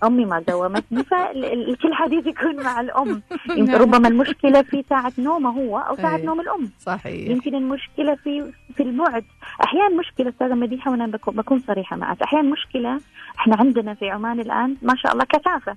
امي 0.04 0.26
ما 0.26 0.44
قومتني 0.48 1.04
فكل 1.04 1.94
حديث 1.94 2.28
يكون 2.28 2.64
مع 2.64 2.80
الأم. 2.82 3.22
يمكن 3.58 3.76
ربما 3.76 4.08
المشكلة 4.08 4.62
في 4.62 4.84
ساعة 4.90 5.14
نومه 5.20 5.50
هو 5.50 5.78
أو 5.78 5.96
ساعة 5.96 6.16
أي. 6.16 6.26
نوم 6.26 6.40
الأم. 6.42 6.70
صحيح. 6.80 7.30
يمكن 7.30 7.56
المشكلة 7.56 8.16
في 8.16 8.52
في 8.76 8.84
المعد 8.84 9.24
أحيانا 9.64 10.00
مشكلة 10.00 10.30
أستاذة 10.30 10.54
مديحة 10.54 10.92
وأنا 10.92 11.08
بكون 11.28 11.60
صريحة 11.60 11.96
معك. 11.96 12.22
أحيانا 12.22 12.52
مشكلة 12.52 13.00
إحنا 13.40 13.56
عندنا 13.56 13.94
في 13.94 14.10
عمان 14.10 14.40
الآن 14.40 14.78
ما 14.82 14.96
شاء 14.96 15.14
الله 15.14 15.24
كثافة. 15.26 15.76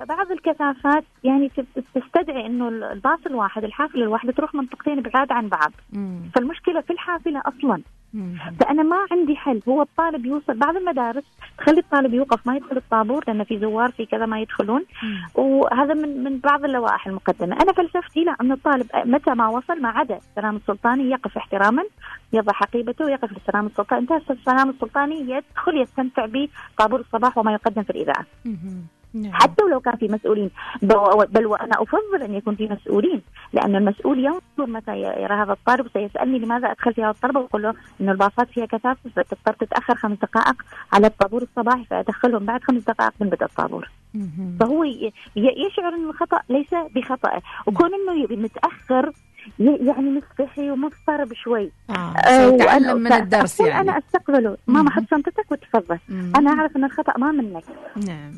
فبعض 0.00 0.32
الكثافات 0.32 1.04
يعني 1.24 1.50
تستدعي 1.94 2.46
إنه 2.46 2.68
الباص 2.68 3.18
الواحد 3.26 3.64
الحافلة 3.64 4.02
الواحدة 4.02 4.32
تروح 4.32 4.54
منطقتين 4.54 5.00
بعاد 5.00 5.32
عن 5.32 5.48
بعض. 5.48 5.72
فالمشكلة 6.34 6.80
في 6.80 6.92
الحافلة 6.92 7.42
أصلا. 7.46 7.82
فأنا 8.60 8.82
ما 8.82 8.96
عندي 9.10 9.36
حل. 9.36 9.62
هو 9.68 9.82
الطالب 9.82 10.26
يوصل 10.26 10.58
بعض 10.58 10.76
المدارس 10.76 11.24
تخلي 11.58 11.80
الطالب 11.80 12.14
يوقف 12.14 12.46
ما 12.46 12.56
يدخل 12.56 12.76
الطابور 12.76 13.24
لأن 13.28 13.44
في 13.44 13.58
زوار 13.58 13.90
في 13.90 14.06
كذا 14.06 14.26
ما 14.26 14.40
يدخلون. 14.40 14.84
وهذا 15.34 15.94
من 15.94 16.24
من 16.24 16.38
بعض 16.38 16.64
اللوائح 16.64 17.06
المقدمة. 17.06 17.56
أنا 17.56 17.72
فلسفتي 17.72 18.24
لا 18.24 18.36
أن 18.40 18.52
الطالب 18.52 18.86
متى 19.04 19.30
ما 19.34 19.48
وصل 19.48 19.82
ما 19.82 19.88
عدا 19.88 20.16
السلام 20.16 20.56
السلطاني 20.56 21.10
يقف 21.10 21.36
احتراما 21.36 21.82
يضع 22.32 22.52
حقيبته 22.52 23.04
ويقف 23.04 23.32
للسلام 23.32 23.66
السلطاني 23.66 24.02
إنتهى 24.02 24.20
السلام 24.30 24.70
السلطاني 24.70 25.20
يدخل 25.20 25.80
يستمتع 25.82 26.26
بطابور 26.26 27.00
الصباح 27.00 27.38
وما 27.38 27.52
يقدم 27.52 27.82
في 27.82 27.90
الإذاعة. 27.90 28.26
نعم. 29.22 29.32
حتى 29.32 29.64
ولو 29.64 29.80
كان 29.80 29.96
في 29.96 30.08
مسؤولين. 30.08 30.50
بل 30.82 31.46
وأنا 31.46 31.82
أفضل 31.82 32.22
أن 32.22 32.34
يكون 32.34 32.54
في 32.54 32.68
مسؤولين 32.68 33.22
لأن 33.52 33.76
المسؤول 33.76 34.18
ينظر 34.18 34.72
متى 34.72 34.96
يرى 34.96 35.34
هذا 35.34 35.52
الطالب 35.52 35.88
سيسألني 35.92 36.38
لماذا 36.38 36.70
ادخلت 36.70 37.00
هذا 37.00 37.10
الطلبه 37.10 37.40
وأقول 37.40 37.62
له 37.62 37.74
انه 38.00 38.12
الباصات 38.12 38.48
فيها 38.50 38.66
كثافة 38.66 39.10
فتضطر 39.16 39.52
تتأخر 39.52 39.94
خمس 39.94 40.18
دقائق 40.18 40.62
على 40.92 41.06
الطابور 41.06 41.42
الصباحي 41.42 41.84
فأدخلهم 41.84 42.44
بعد 42.44 42.62
خمس 42.62 42.82
دقائق 42.82 43.12
من 43.20 43.28
بدء 43.28 43.44
الطابور. 43.44 43.90
فهو 44.60 44.84
يشعر 45.36 45.94
إن 45.94 46.08
الخطأ 46.10 46.40
ليس 46.48 46.74
بخطأه 46.94 47.42
وكون 47.66 47.90
إنه 47.94 48.26
متأخر 48.30 49.12
يعني 49.58 50.10
مستحي 50.10 50.70
ومضطرب 50.70 51.32
شوي. 51.32 51.72
آه. 51.90 51.92
آه 51.92 52.48
وأنا 52.50 52.94
من 52.94 53.12
الدرس 53.12 53.60
يعني 53.60 53.80
أنا 53.80 53.98
أستقبله. 53.98 54.56
ماما 54.66 54.90
حط 54.90 55.02
شنطتك 55.10 55.52
وتفضل. 55.52 55.98
أنا 56.36 56.50
أعرف 56.50 56.76
إن 56.76 56.84
الخطأ 56.84 57.18
ما 57.18 57.32
منك. 57.32 57.64
نعم. 58.06 58.32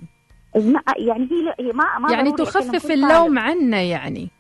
يعني 0.99 1.29
هي 1.61 1.73
ما 1.73 1.99
ما 1.99 2.13
يعني 2.13 2.33
تخفف 2.33 2.91
اللوم 2.91 3.39
عنا 3.39 3.81
يعني. 3.81 4.31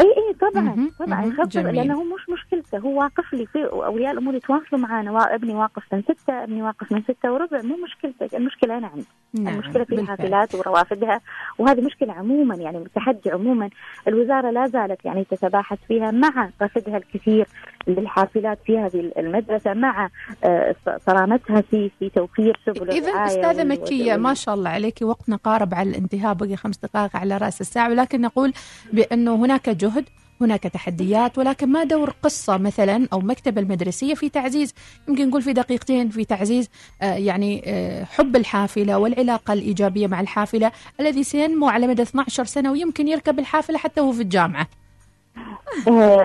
اي 0.00 0.04
إي 0.04 0.34
طبعا 0.40 0.90
طبعا 0.98 1.24
يخفف 1.24 1.56
لأنه 1.56 2.04
مش 2.04 2.28
مشكلته. 2.28 2.78
هو 2.78 3.00
واقف 3.00 3.32
لي 3.32 3.46
في 3.46 3.64
أولياء 3.64 4.12
الأمور 4.12 4.34
يتواصلوا 4.34 4.80
معنا 4.80 5.34
ابني 5.34 5.54
واقف 5.54 5.82
من 5.92 6.02
ستة 6.02 6.44
ابني 6.44 6.62
واقف 6.62 6.92
من 6.92 7.02
ستة 7.02 7.32
وربع. 7.32 7.62
مو 7.62 7.76
مشكلتك 7.76 8.34
المشكلة 8.34 8.78
أنا 8.78 8.86
عندي. 8.86 9.06
نعم. 9.34 9.54
المشكلة 9.54 9.84
في 9.84 9.94
الحافلات 9.94 10.54
وروافدها. 10.54 11.20
وهذه 11.58 11.80
مشكلة 11.80 12.12
عموما 12.12 12.54
يعني 12.54 12.78
التحدي 12.78 13.30
عموما. 13.30 13.70
الوزارة 14.08 14.50
لا 14.50 14.66
زالت 14.66 15.04
يعني 15.04 15.24
تتباحث 15.24 15.78
فيها 15.88 16.10
مع 16.10 16.50
رفدها 16.62 16.96
الكثير. 16.96 17.46
للحافلات 17.86 18.58
في 18.66 18.78
هذه 18.78 19.12
المدرسة 19.18 19.74
مع 19.74 20.10
آه، 20.44 20.74
صرامتها 21.06 21.60
في 21.60 21.90
في 21.98 22.08
توفير 22.10 22.60
سبل 22.66 22.90
إذا 22.90 23.10
أستاذة 23.10 23.64
مكية 23.64 24.16
ما 24.16 24.34
شاء 24.34 24.54
الله 24.54 24.70
عليك 24.70 24.98
وقتنا 25.02 25.36
قارب 25.36 25.74
على 25.74 25.90
الانتهاء 25.90 26.34
بقي 26.34 26.56
خمس 26.56 26.78
دقائق 26.78 27.16
على 27.16 27.36
رأس 27.36 27.60
الساعة 27.60 27.90
ولكن 27.90 28.20
نقول 28.20 28.52
بأنه 28.92 29.34
هناك 29.34 29.68
جهد 29.68 30.04
هناك 30.40 30.62
تحديات 30.62 31.38
ولكن 31.38 31.68
ما 31.68 31.84
دور 31.84 32.10
قصة 32.22 32.56
مثلا 32.56 33.08
أو 33.12 33.20
مكتبة 33.20 33.60
المدرسية 33.60 34.14
في 34.14 34.28
تعزيز 34.28 34.74
يمكن 35.08 35.28
نقول 35.28 35.42
في 35.42 35.52
دقيقتين 35.52 36.08
في 36.08 36.24
تعزيز 36.24 36.70
آه 37.02 37.14
يعني 37.14 37.62
آه 37.66 38.04
حب 38.04 38.36
الحافلة 38.36 38.98
والعلاقة 38.98 39.52
الإيجابية 39.52 40.06
مع 40.06 40.20
الحافلة 40.20 40.72
الذي 41.00 41.24
سينمو 41.24 41.68
على 41.68 41.86
مدى 41.86 42.02
12 42.02 42.44
سنة 42.44 42.72
ويمكن 42.72 43.08
يركب 43.08 43.38
الحافلة 43.38 43.78
حتى 43.78 44.00
وهو 44.00 44.12
في 44.12 44.22
الجامعة. 44.22 44.66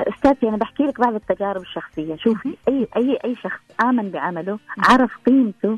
استاذتي 0.08 0.50
أنا 0.50 0.58
بحكي 0.58 0.84
لك 0.84 1.00
بعض 1.02 1.13
التجارب 1.13 1.62
الشخصية. 1.62 2.15
شوفي 2.15 2.58
أي 2.67 2.88
أي 2.98 3.19
أي 3.26 3.36
شخص 3.36 3.60
آمن 3.84 4.10
بعمله 4.10 4.60
عرف 4.78 5.17
قيمته 5.26 5.78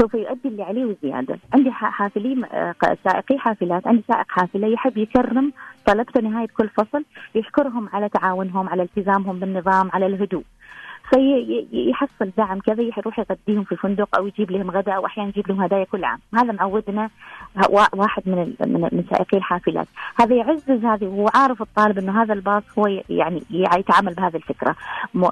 سوف 0.00 0.14
يؤدي 0.14 0.48
اللي 0.48 0.62
عليه 0.62 0.84
وزيادة، 0.84 1.38
عندي 1.54 1.70
حافلين 1.70 2.44
آه، 2.44 2.74
سائقي 3.04 3.38
حافلات، 3.38 3.86
عندي 3.86 4.04
سائق 4.08 4.26
حافلة 4.28 4.68
يحب 4.68 4.98
يكرم 4.98 5.52
طلبته 5.86 6.20
نهاية 6.20 6.48
كل 6.56 6.68
فصل 6.68 7.04
يشكرهم 7.34 7.88
على 7.92 8.08
تعاونهم، 8.08 8.68
على 8.68 8.82
التزامهم 8.82 9.40
بالنظام، 9.40 9.90
على 9.92 10.06
الهدوء. 10.06 10.44
فيحصل 11.10 12.30
دعم 12.36 12.58
كذا 12.60 12.82
يروح 12.82 13.18
يغديهم 13.18 13.64
في 13.64 13.76
فندق 13.76 14.16
أو 14.16 14.26
يجيب 14.26 14.50
لهم 14.50 14.70
غداء 14.70 14.96
أو 14.96 15.06
أحيانا 15.06 15.28
يجيب 15.28 15.48
لهم 15.48 15.60
هدايا 15.60 15.84
كل 15.84 16.04
عام، 16.04 16.18
هذا 16.34 16.52
معودنا 16.52 17.10
واحد 17.92 18.22
من 18.26 18.54
من 18.92 19.04
سائقي 19.10 19.38
الحافلات، 19.38 19.88
هذا 20.20 20.34
يعزز 20.34 20.84
هذه 20.84 21.04
وهو 21.04 21.30
عارف 21.34 21.62
الطالب 21.62 21.98
إنه 21.98 22.22
هذا 22.22 22.34
الباص 22.34 22.62
هو 22.78 22.86
يعني 23.08 23.42
يتعامل 23.50 24.14
بهذه 24.14 24.36
الفكرة. 24.36 24.76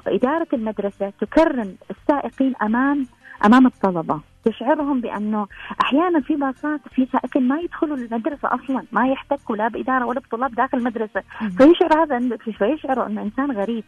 إدارة 0.07 0.47
المدرسة 0.53 1.13
تكرم 1.21 1.75
السائقين 1.91 2.53
امام 2.61 3.07
أمام 3.45 3.65
الطلبة. 3.65 4.19
تشعرهم 4.47 5.01
بأنه 5.01 5.47
أحيانا 5.81 6.19
في 6.19 6.35
باصات 6.35 6.81
في 6.95 7.07
سائقين 7.11 7.47
ما 7.47 7.59
يدخلوا 7.59 7.97
المدرسة 7.97 8.47
أصلا 8.55 8.83
ما 8.91 9.07
يحتكوا 9.07 9.55
لا 9.55 9.67
بإدارة 9.67 10.05
ولا 10.05 10.19
بطلاب 10.19 10.55
داخل 10.55 10.77
المدرسة. 10.77 11.23
فيشعر 11.57 12.03
هذا 12.03 12.37
فيشعر 12.37 13.05
إنه 13.05 13.21
إنسان 13.21 13.51
غريب. 13.51 13.83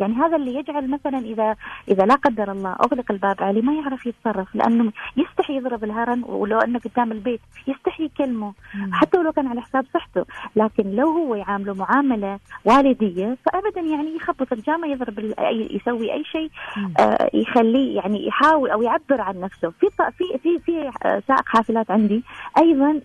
يعني 0.00 0.14
هذا 0.14 0.36
اللي 0.36 0.54
يجعل 0.54 0.90
مثلا 0.90 1.18
اذا 1.18 1.56
إذا 1.88 2.04
لا 2.04 2.14
قدر 2.14 2.52
الله 2.52 2.72
أغلق 2.72 3.10
الباب 3.10 3.42
عليه 3.42 3.62
ما 3.62 3.74
يعرف 3.74 4.06
يتصرف 4.06 4.54
لأنه 4.54 4.92
يستحي 5.16 5.56
يضرب 5.56 5.84
الهرن 5.84 6.22
ولو 6.26 6.58
إنه 6.58 6.78
قدام 6.78 7.12
البيت 7.12 7.40
يستحي 7.66 8.04
يكلمه. 8.04 8.52
حتى 8.92 9.18
ولو 9.18 9.32
كان 9.32 9.46
على 9.46 9.60
حساب 9.60 9.84
صحته. 9.94 10.24
لكن 10.56 10.90
لو 10.90 11.08
هو 11.08 11.34
يعامله 11.34 11.74
معاملة 11.74 12.38
والدية 12.64 13.36
فابدا 13.44 13.80
يعني 13.80 14.16
يخبط 14.16 14.52
الجامه 14.52 14.88
يضرب 14.88 15.18
يسوي 15.70 16.12
أي 16.12 16.24
شيء 16.24 16.50
آه 16.98 17.30
يخليه 17.34 17.96
يعني 17.96 18.26
يحاول 18.26 18.70
أو 18.70 18.82
يعبر 18.82 19.20
عن 19.20 19.40
نفسه. 19.40 19.72
في 19.80 19.88
في 20.18 20.38
في 20.42 20.58
في 20.58 20.90
سائق 21.28 21.46
حافلات 21.46 21.90
عندي 21.90 22.22
أيضا 22.58 23.00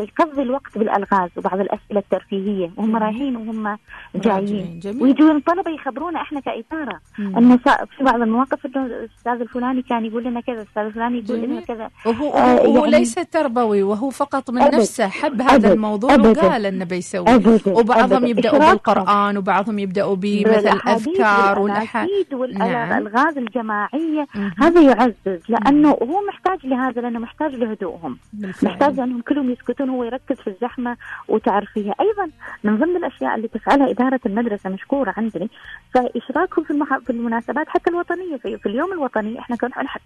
يقضي 0.00 0.42
الوقت 0.42 0.78
بالألغاز 0.78 1.30
وبعض 1.36 1.60
الأسئلة 1.60 1.98
الترفيهية. 1.98 2.70
وهم 2.76 2.96
رايحين 2.96 3.36
وهم 3.36 3.78
جايين. 4.14 4.80
ويجون 5.00 5.36
الطلبه 5.36 5.70
يخبرونا 5.70 6.20
إحنا 6.20 6.40
كإثارة. 6.40 7.00
إنه 7.18 7.56
في 7.96 8.04
بعض 8.04 8.20
المواقف 8.22 8.66
إنه 8.66 8.86
الأستاذ 8.86 9.40
الفلاني 9.40 9.82
كان 9.82 10.04
يقول 10.04 10.24
لنا 10.24 10.40
كذا 10.40 10.56
الأستاذ 10.62 10.82
الفلاني 10.82 11.18
يقول 11.18 11.38
لنا 11.38 11.60
كذا. 11.60 11.90
وهو, 12.06 12.30
آه 12.30 12.58
يعني 12.60 12.90
ليس 12.90 13.14
تربوي 13.14 13.82
وهو 13.82 14.10
فقط 14.10 14.50
من 14.50 14.62
أبد. 14.62 14.74
نفسه 14.74 15.08
حب 15.08 15.40
هذا 15.42 15.54
أبد. 15.54 15.64
الموضوع 15.64 16.14
أبد. 16.14 16.38
وقال 16.38 16.66
إنه 16.66 16.84
بيسوي. 16.84 17.24
وبعضهم 17.66 18.26
يبدأوا 18.26 18.58
بالقرآن 18.58 19.36
وبعضهم 19.38 19.78
يبدأوا 19.78 20.16
بمثل 20.16 20.78
أذكار 20.88 21.58
والأحاديث 21.58 22.32
والألغاز 22.32 23.34
نعم. 23.34 23.46
الجماعية. 23.46 24.26
هذا 24.58 24.80
يعزز 24.80 25.40
لأنه 25.84 26.12
هو 26.14 26.26
محتاج 26.28 26.66
لهذا 26.66 27.00
لأنه 27.00 27.18
محتاج 27.18 27.54
لهدوءهم. 27.54 28.18
محتاج 28.62 28.98
أنهم 29.00 29.20
كلهم 29.20 29.50
يسكتون 29.50 29.90
هو 29.90 30.04
يركز 30.04 30.36
في 30.36 30.46
الزحمة 30.46 30.96
وتعرفيها 31.28 31.94
أيضا 32.00 32.30
من 32.64 32.76
ضمن 32.76 32.96
الأشياء 32.96 33.34
اللي 33.34 33.48
تفعلها 33.48 33.90
إدارة 33.90 34.20
المدرسة 34.26 34.70
مشكورة 34.70 35.14
عندنا 35.16 35.48
فإشراكهم 35.94 36.64
في, 36.64 36.70
المح... 36.70 36.98
في 36.98 37.10
المناسبات 37.10 37.68
حتى 37.68 37.90
الوطنية 37.90 38.36
في, 38.36 38.58
في 38.58 38.66
اليوم 38.66 38.92
الوطني 38.92 39.38
إحنا 39.38 39.56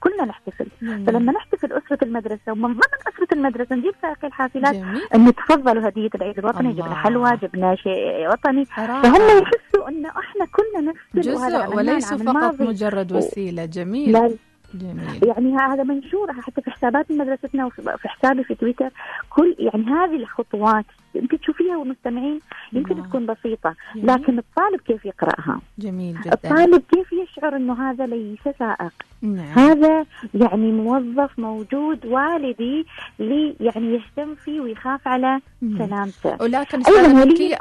كلنا 0.00 0.24
نحتفل. 0.24 0.66
فلما 0.80 1.32
نحتفل 1.32 1.72
أسرة 1.72 1.98
المدرسة 2.02 2.52
ومن 2.52 2.72
ضمن 2.72 3.14
أسرة 3.14 3.28
المدرسة 3.32 3.76
نجيب 3.76 3.94
سائق 4.02 4.24
الحافلات 4.24 4.76
إن 5.14 5.34
تفضلوا 5.34 5.88
هدية 5.88 6.10
العيد 6.14 6.38
الوطني 6.38 6.72
جبنا 6.72 6.94
حلوى 6.94 7.36
جبنا 7.36 7.74
شيء 7.74 8.28
وطني. 8.32 8.64
فهم 8.64 9.42
يحسوا 9.42 9.88
انه 9.88 10.08
إحنا 10.08 10.46
كلنا 10.52 10.92
نفس 10.92 11.28
جزء 11.28 11.76
وليس 11.76 12.14
فقط 12.14 12.60
مجرد 12.60 13.12
وسيلة. 13.12 13.64
جميل. 13.64 14.12
لا 14.12 14.30
جميل. 14.74 15.24
يعني 15.24 15.56
هذا 15.56 15.82
منشور 15.82 16.32
حتى 16.32 16.62
في 16.62 16.70
حسابات 16.70 17.10
مدرستنا 17.10 17.66
وفي 17.66 18.08
حسابي 18.08 18.44
في 18.44 18.54
تويتر. 18.54 18.90
كل 19.30 19.56
يعني 19.58 19.84
هذه 19.84 20.16
الخطوات 20.16 20.84
يمكن 21.14 21.40
تشوفيها 21.40 21.76
والمستمعين 21.76 22.40
يمكن. 22.72 23.02
تكون 23.02 23.26
بسيطة 23.26 23.74
جميل. 23.94 24.06
لكن 24.06 24.38
الطالب 24.38 24.80
كيف 24.80 25.04
يقرأها؟ 25.04 25.60
جميل 25.78 26.20
جدا. 26.20 26.32
الطالب 26.32 26.82
كيف 26.92 27.12
يشعر 27.12 27.56
أنه 27.56 27.90
هذا 27.90 28.06
ليس 28.06 28.38
سائق؟ 28.58 28.92
نعم. 29.22 29.58
هذا 29.58 30.06
يعني 30.34 30.72
موظف 30.72 31.38
موجود 31.38 32.06
والدي 32.06 32.86
لي 33.18 33.56
يعني 33.60 33.94
يهتم 33.94 34.34
فيه 34.34 34.60
ويخاف 34.60 35.08
على 35.08 35.40
سلامته. 35.78 36.36
ولكن 36.40 36.82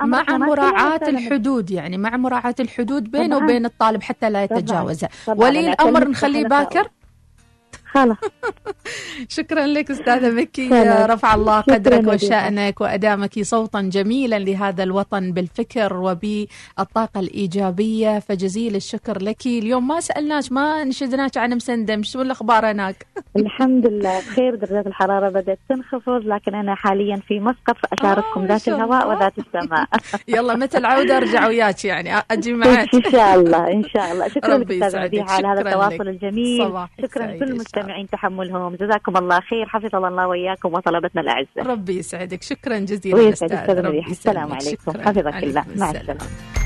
مع 0.01 0.37
مراعاة 0.37 1.01
الحدود 1.07 1.71
يعني 1.71 1.97
مع 1.97 2.17
مراعاة 2.17 2.55
الحدود 2.59 3.11
بينه 3.11 3.37
وبين 3.37 3.65
الطالب 3.65 4.03
حتى 4.03 4.29
لا 4.29 4.43
يتجاوزها 4.43 5.09
ولي 5.27 5.69
الأمر 5.69 6.07
نخليه 6.07 6.47
باكر. 6.47 6.87
خلاص. 7.93 8.17
شكرا 9.38 9.67
لك 9.67 9.91
أستاذة 9.91 10.32
مكي 10.32 10.69
رفع 11.06 11.36
الله 11.36 11.62
قدرك 11.62 12.08
وشأنك 12.08 12.82
وأدامك 12.82 13.41
صوتا 13.41 13.82
جميلا 13.82 14.39
لهذا 14.39 14.84
الوطن 14.84 15.32
بالفكر 15.32 15.93
وبالطاقة 15.93 17.19
الإيجابية 17.19 18.19
فجزيل 18.19 18.76
الشكر 18.76 19.21
لك. 19.21 19.45
اليوم 19.45 19.88
ما 19.88 20.00
سالناش 20.00 20.52
ما 20.52 20.84
نشدناش 20.84 21.38
عن 21.38 21.54
مسندم 21.54 22.04
شو 22.04 22.21
الأخبار 22.21 22.71
هناك؟ 22.71 23.06
الحمد 23.36 23.88
لله 23.88 24.19
بخير 24.19 24.56
درجات 24.56 24.88
الحرارة 24.88 25.30
بدأت 25.30 25.60
تنخفض 25.69 26.21
لكن 26.26 26.56
أنا 26.56 26.76
حاليا 26.76 27.15
في 27.28 27.39
مسقط 27.39 27.76
اشارككم 27.93 28.41
آه 28.41 28.47
ذات 28.47 28.67
الهواء 28.67 29.10
وذات 29.10 29.34
السماء. 29.38 29.88
يلا 30.38 30.56
متى 30.56 30.78
العودة؟ 30.78 31.17
أرجع 31.17 31.47
وياك 31.47 31.86
يعني 31.86 32.23
أجي 32.32 32.54
معك 32.54 32.95
إن 32.95 33.12
شاء 33.12 33.36
الله 33.36 33.71
إن 33.71 33.84
شاء 33.84 34.12
الله. 34.12 34.28
شكرا 34.28 34.58
لك 34.58 34.71
أستاذ 34.71 35.02
مديحة 35.02 35.34
على 35.34 35.47
هذا 35.47 35.62
التواصل 35.62 36.08
الجميل. 36.08 36.88
شكرا 37.02 37.26
لكل 37.26 37.56
المستمعين 37.77 38.07
تحملهم. 38.09 38.75
جزاكم 38.75 39.17
الله 39.17 39.39
خير. 39.39 39.65
حفظ 39.65 39.95
الله 39.95 40.27
وإياكم 40.27 40.73
وطلبتنا 40.73 41.21
الأعزاء. 41.21 41.67
ربي 41.67 41.97
يسعدك. 41.97 42.43
شكرا 42.43 42.79
جزيلا 42.79 43.29
أستاذ. 43.29 43.53
السلام 44.09 44.53
عليكم. 44.53 44.91
حفظك 44.91 45.43
الله. 45.43 45.65
مع 45.75 45.91
السلامة. 45.91 46.56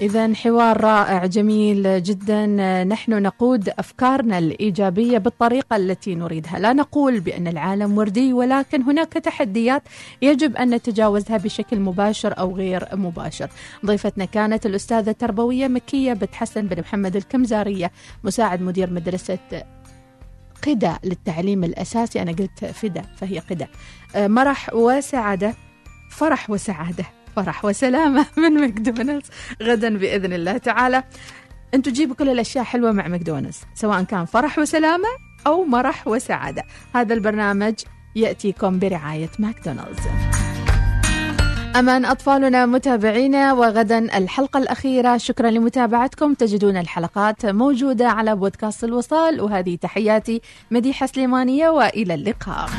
إذا 0.00 0.34
حوار 0.34 0.80
رائع 0.80 1.26
جميل 1.26 2.02
جدا. 2.02 2.46
نحن 2.84 3.22
نقود 3.22 3.68
أفكارنا 3.68 4.38
الإيجابية 4.38 5.18
بالطريقة 5.18 5.76
التي 5.76 6.14
نريدها. 6.14 6.58
لا 6.58 6.72
نقول 6.72 7.20
بأن 7.20 7.46
العالم 7.48 7.98
وردي 7.98 8.32
ولكن 8.32 8.82
هناك 8.82 9.12
تحديات 9.12 9.82
يجب 10.22 10.56
أن 10.56 10.74
نتجاوزها 10.74 11.36
بشكل 11.36 11.80
مباشر 11.80 12.38
أو 12.38 12.56
غير 12.56 12.88
مباشر. 12.92 13.50
ضيفتنا 13.86 14.24
كانت 14.24 14.66
الأستاذة 14.66 15.10
التربوية 15.10 15.68
مكية 15.68 16.12
بنت 16.12 16.34
حسن 16.34 16.66
بن 16.66 16.80
محمد 16.80 17.16
الكمزارية 17.16 17.90
مساعد 18.24 18.62
مدير 18.62 18.90
مدرسة 18.90 19.38
قدة 20.66 20.98
للتعليم 21.04 21.64
الأساسي. 21.64 22.22
أنا 22.22 22.32
قلت 22.32 22.64
فدا 22.64 23.02
فهي 23.16 23.38
قدة 23.38 23.68
آه، 24.16 24.26
مرح 24.26 24.74
وسعادة 24.74 25.54
فرح 26.10 26.50
وسعادة. 26.50 27.04
فرح 27.36 27.64
وسلامة 27.64 28.26
من 28.36 28.60
ماكدونالدز 28.60 29.28
غدا 29.62 29.98
بإذن 29.98 30.32
الله 30.32 30.56
تعالى. 30.56 31.04
أنتوا 31.74 31.92
تجيبوا 31.92 32.14
كل 32.14 32.28
الأشياء 32.28 32.64
حلوة 32.64 32.92
مع 32.92 33.08
ماكدونالدز 33.08 33.60
سواء 33.74 34.02
كان 34.02 34.24
فرح 34.24 34.58
وسلامة 34.58 35.08
أو 35.46 35.64
مرح 35.64 36.08
وسعادة. 36.08 36.62
هذا 36.94 37.14
البرنامج 37.14 37.74
يأتيكم 38.16 38.78
برعاية 38.78 39.30
ماكدونالدز. 39.38 40.02
أمان 41.76 42.04
أطفالنا 42.04 42.66
متابعينا 42.66 43.52
وغدا 43.52 43.98
الحلقة 44.18 44.58
الأخيرة. 44.58 45.16
شكرا 45.16 45.50
لمتابعتكم. 45.50 46.34
تجدون 46.34 46.76
الحلقات 46.76 47.46
موجودة 47.46 48.08
على 48.08 48.36
بودكاست 48.36 48.84
الوصال. 48.84 49.40
وهذه 49.40 49.76
تحياتي 49.76 50.40
مديحة 50.70 51.06
سليمانية 51.06 51.68
وإلى 51.68 52.14
اللقاء. 52.14 52.70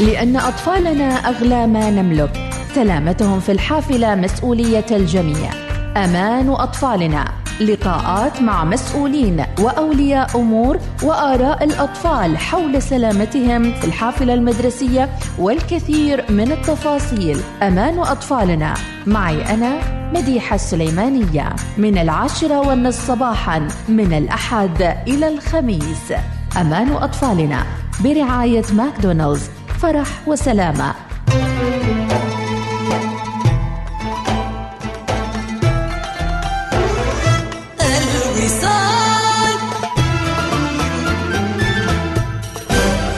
لأن 0.00 0.36
أطفالنا 0.36 1.04
أغلى 1.04 1.66
ما 1.66 1.90
نملك. 1.90 2.50
سلامتهم 2.74 3.40
في 3.40 3.52
الحافلة 3.52 4.14
مسؤولية 4.14 4.86
الجميع. 4.90 5.50
أمان 5.96 6.50
أطفالنا. 6.50 7.24
لقاءات 7.60 8.42
مع 8.42 8.64
مسؤولين 8.64 9.44
وأولياء 9.60 10.40
أمور 10.40 10.78
وآراء 11.02 11.64
الأطفال 11.64 12.38
حول 12.38 12.82
سلامتهم 12.82 13.72
في 13.72 13.84
الحافلة 13.84 14.34
المدرسية 14.34 15.08
والكثير 15.38 16.24
من 16.28 16.52
التفاصيل. 16.52 17.40
أمان 17.62 17.98
أطفالنا. 17.98 18.74
معي 19.06 19.54
أنا 19.54 19.72
مديحة 20.14 20.54
السليمانية. 20.54 21.56
من 21.78 21.98
العاشرة 21.98 22.68
والنصف 22.68 23.06
صباحا 23.06 23.68
من 23.88 24.12
الأحد 24.12 24.82
إلى 25.08 25.28
الخميس. 25.28 26.12
أمان 26.60 26.92
أطفالنا. 26.92 27.66
برعاية 28.04 28.64
ماكدونالدز. 28.72 29.55
فرح 29.82 30.28
وسلامة. 30.28 30.94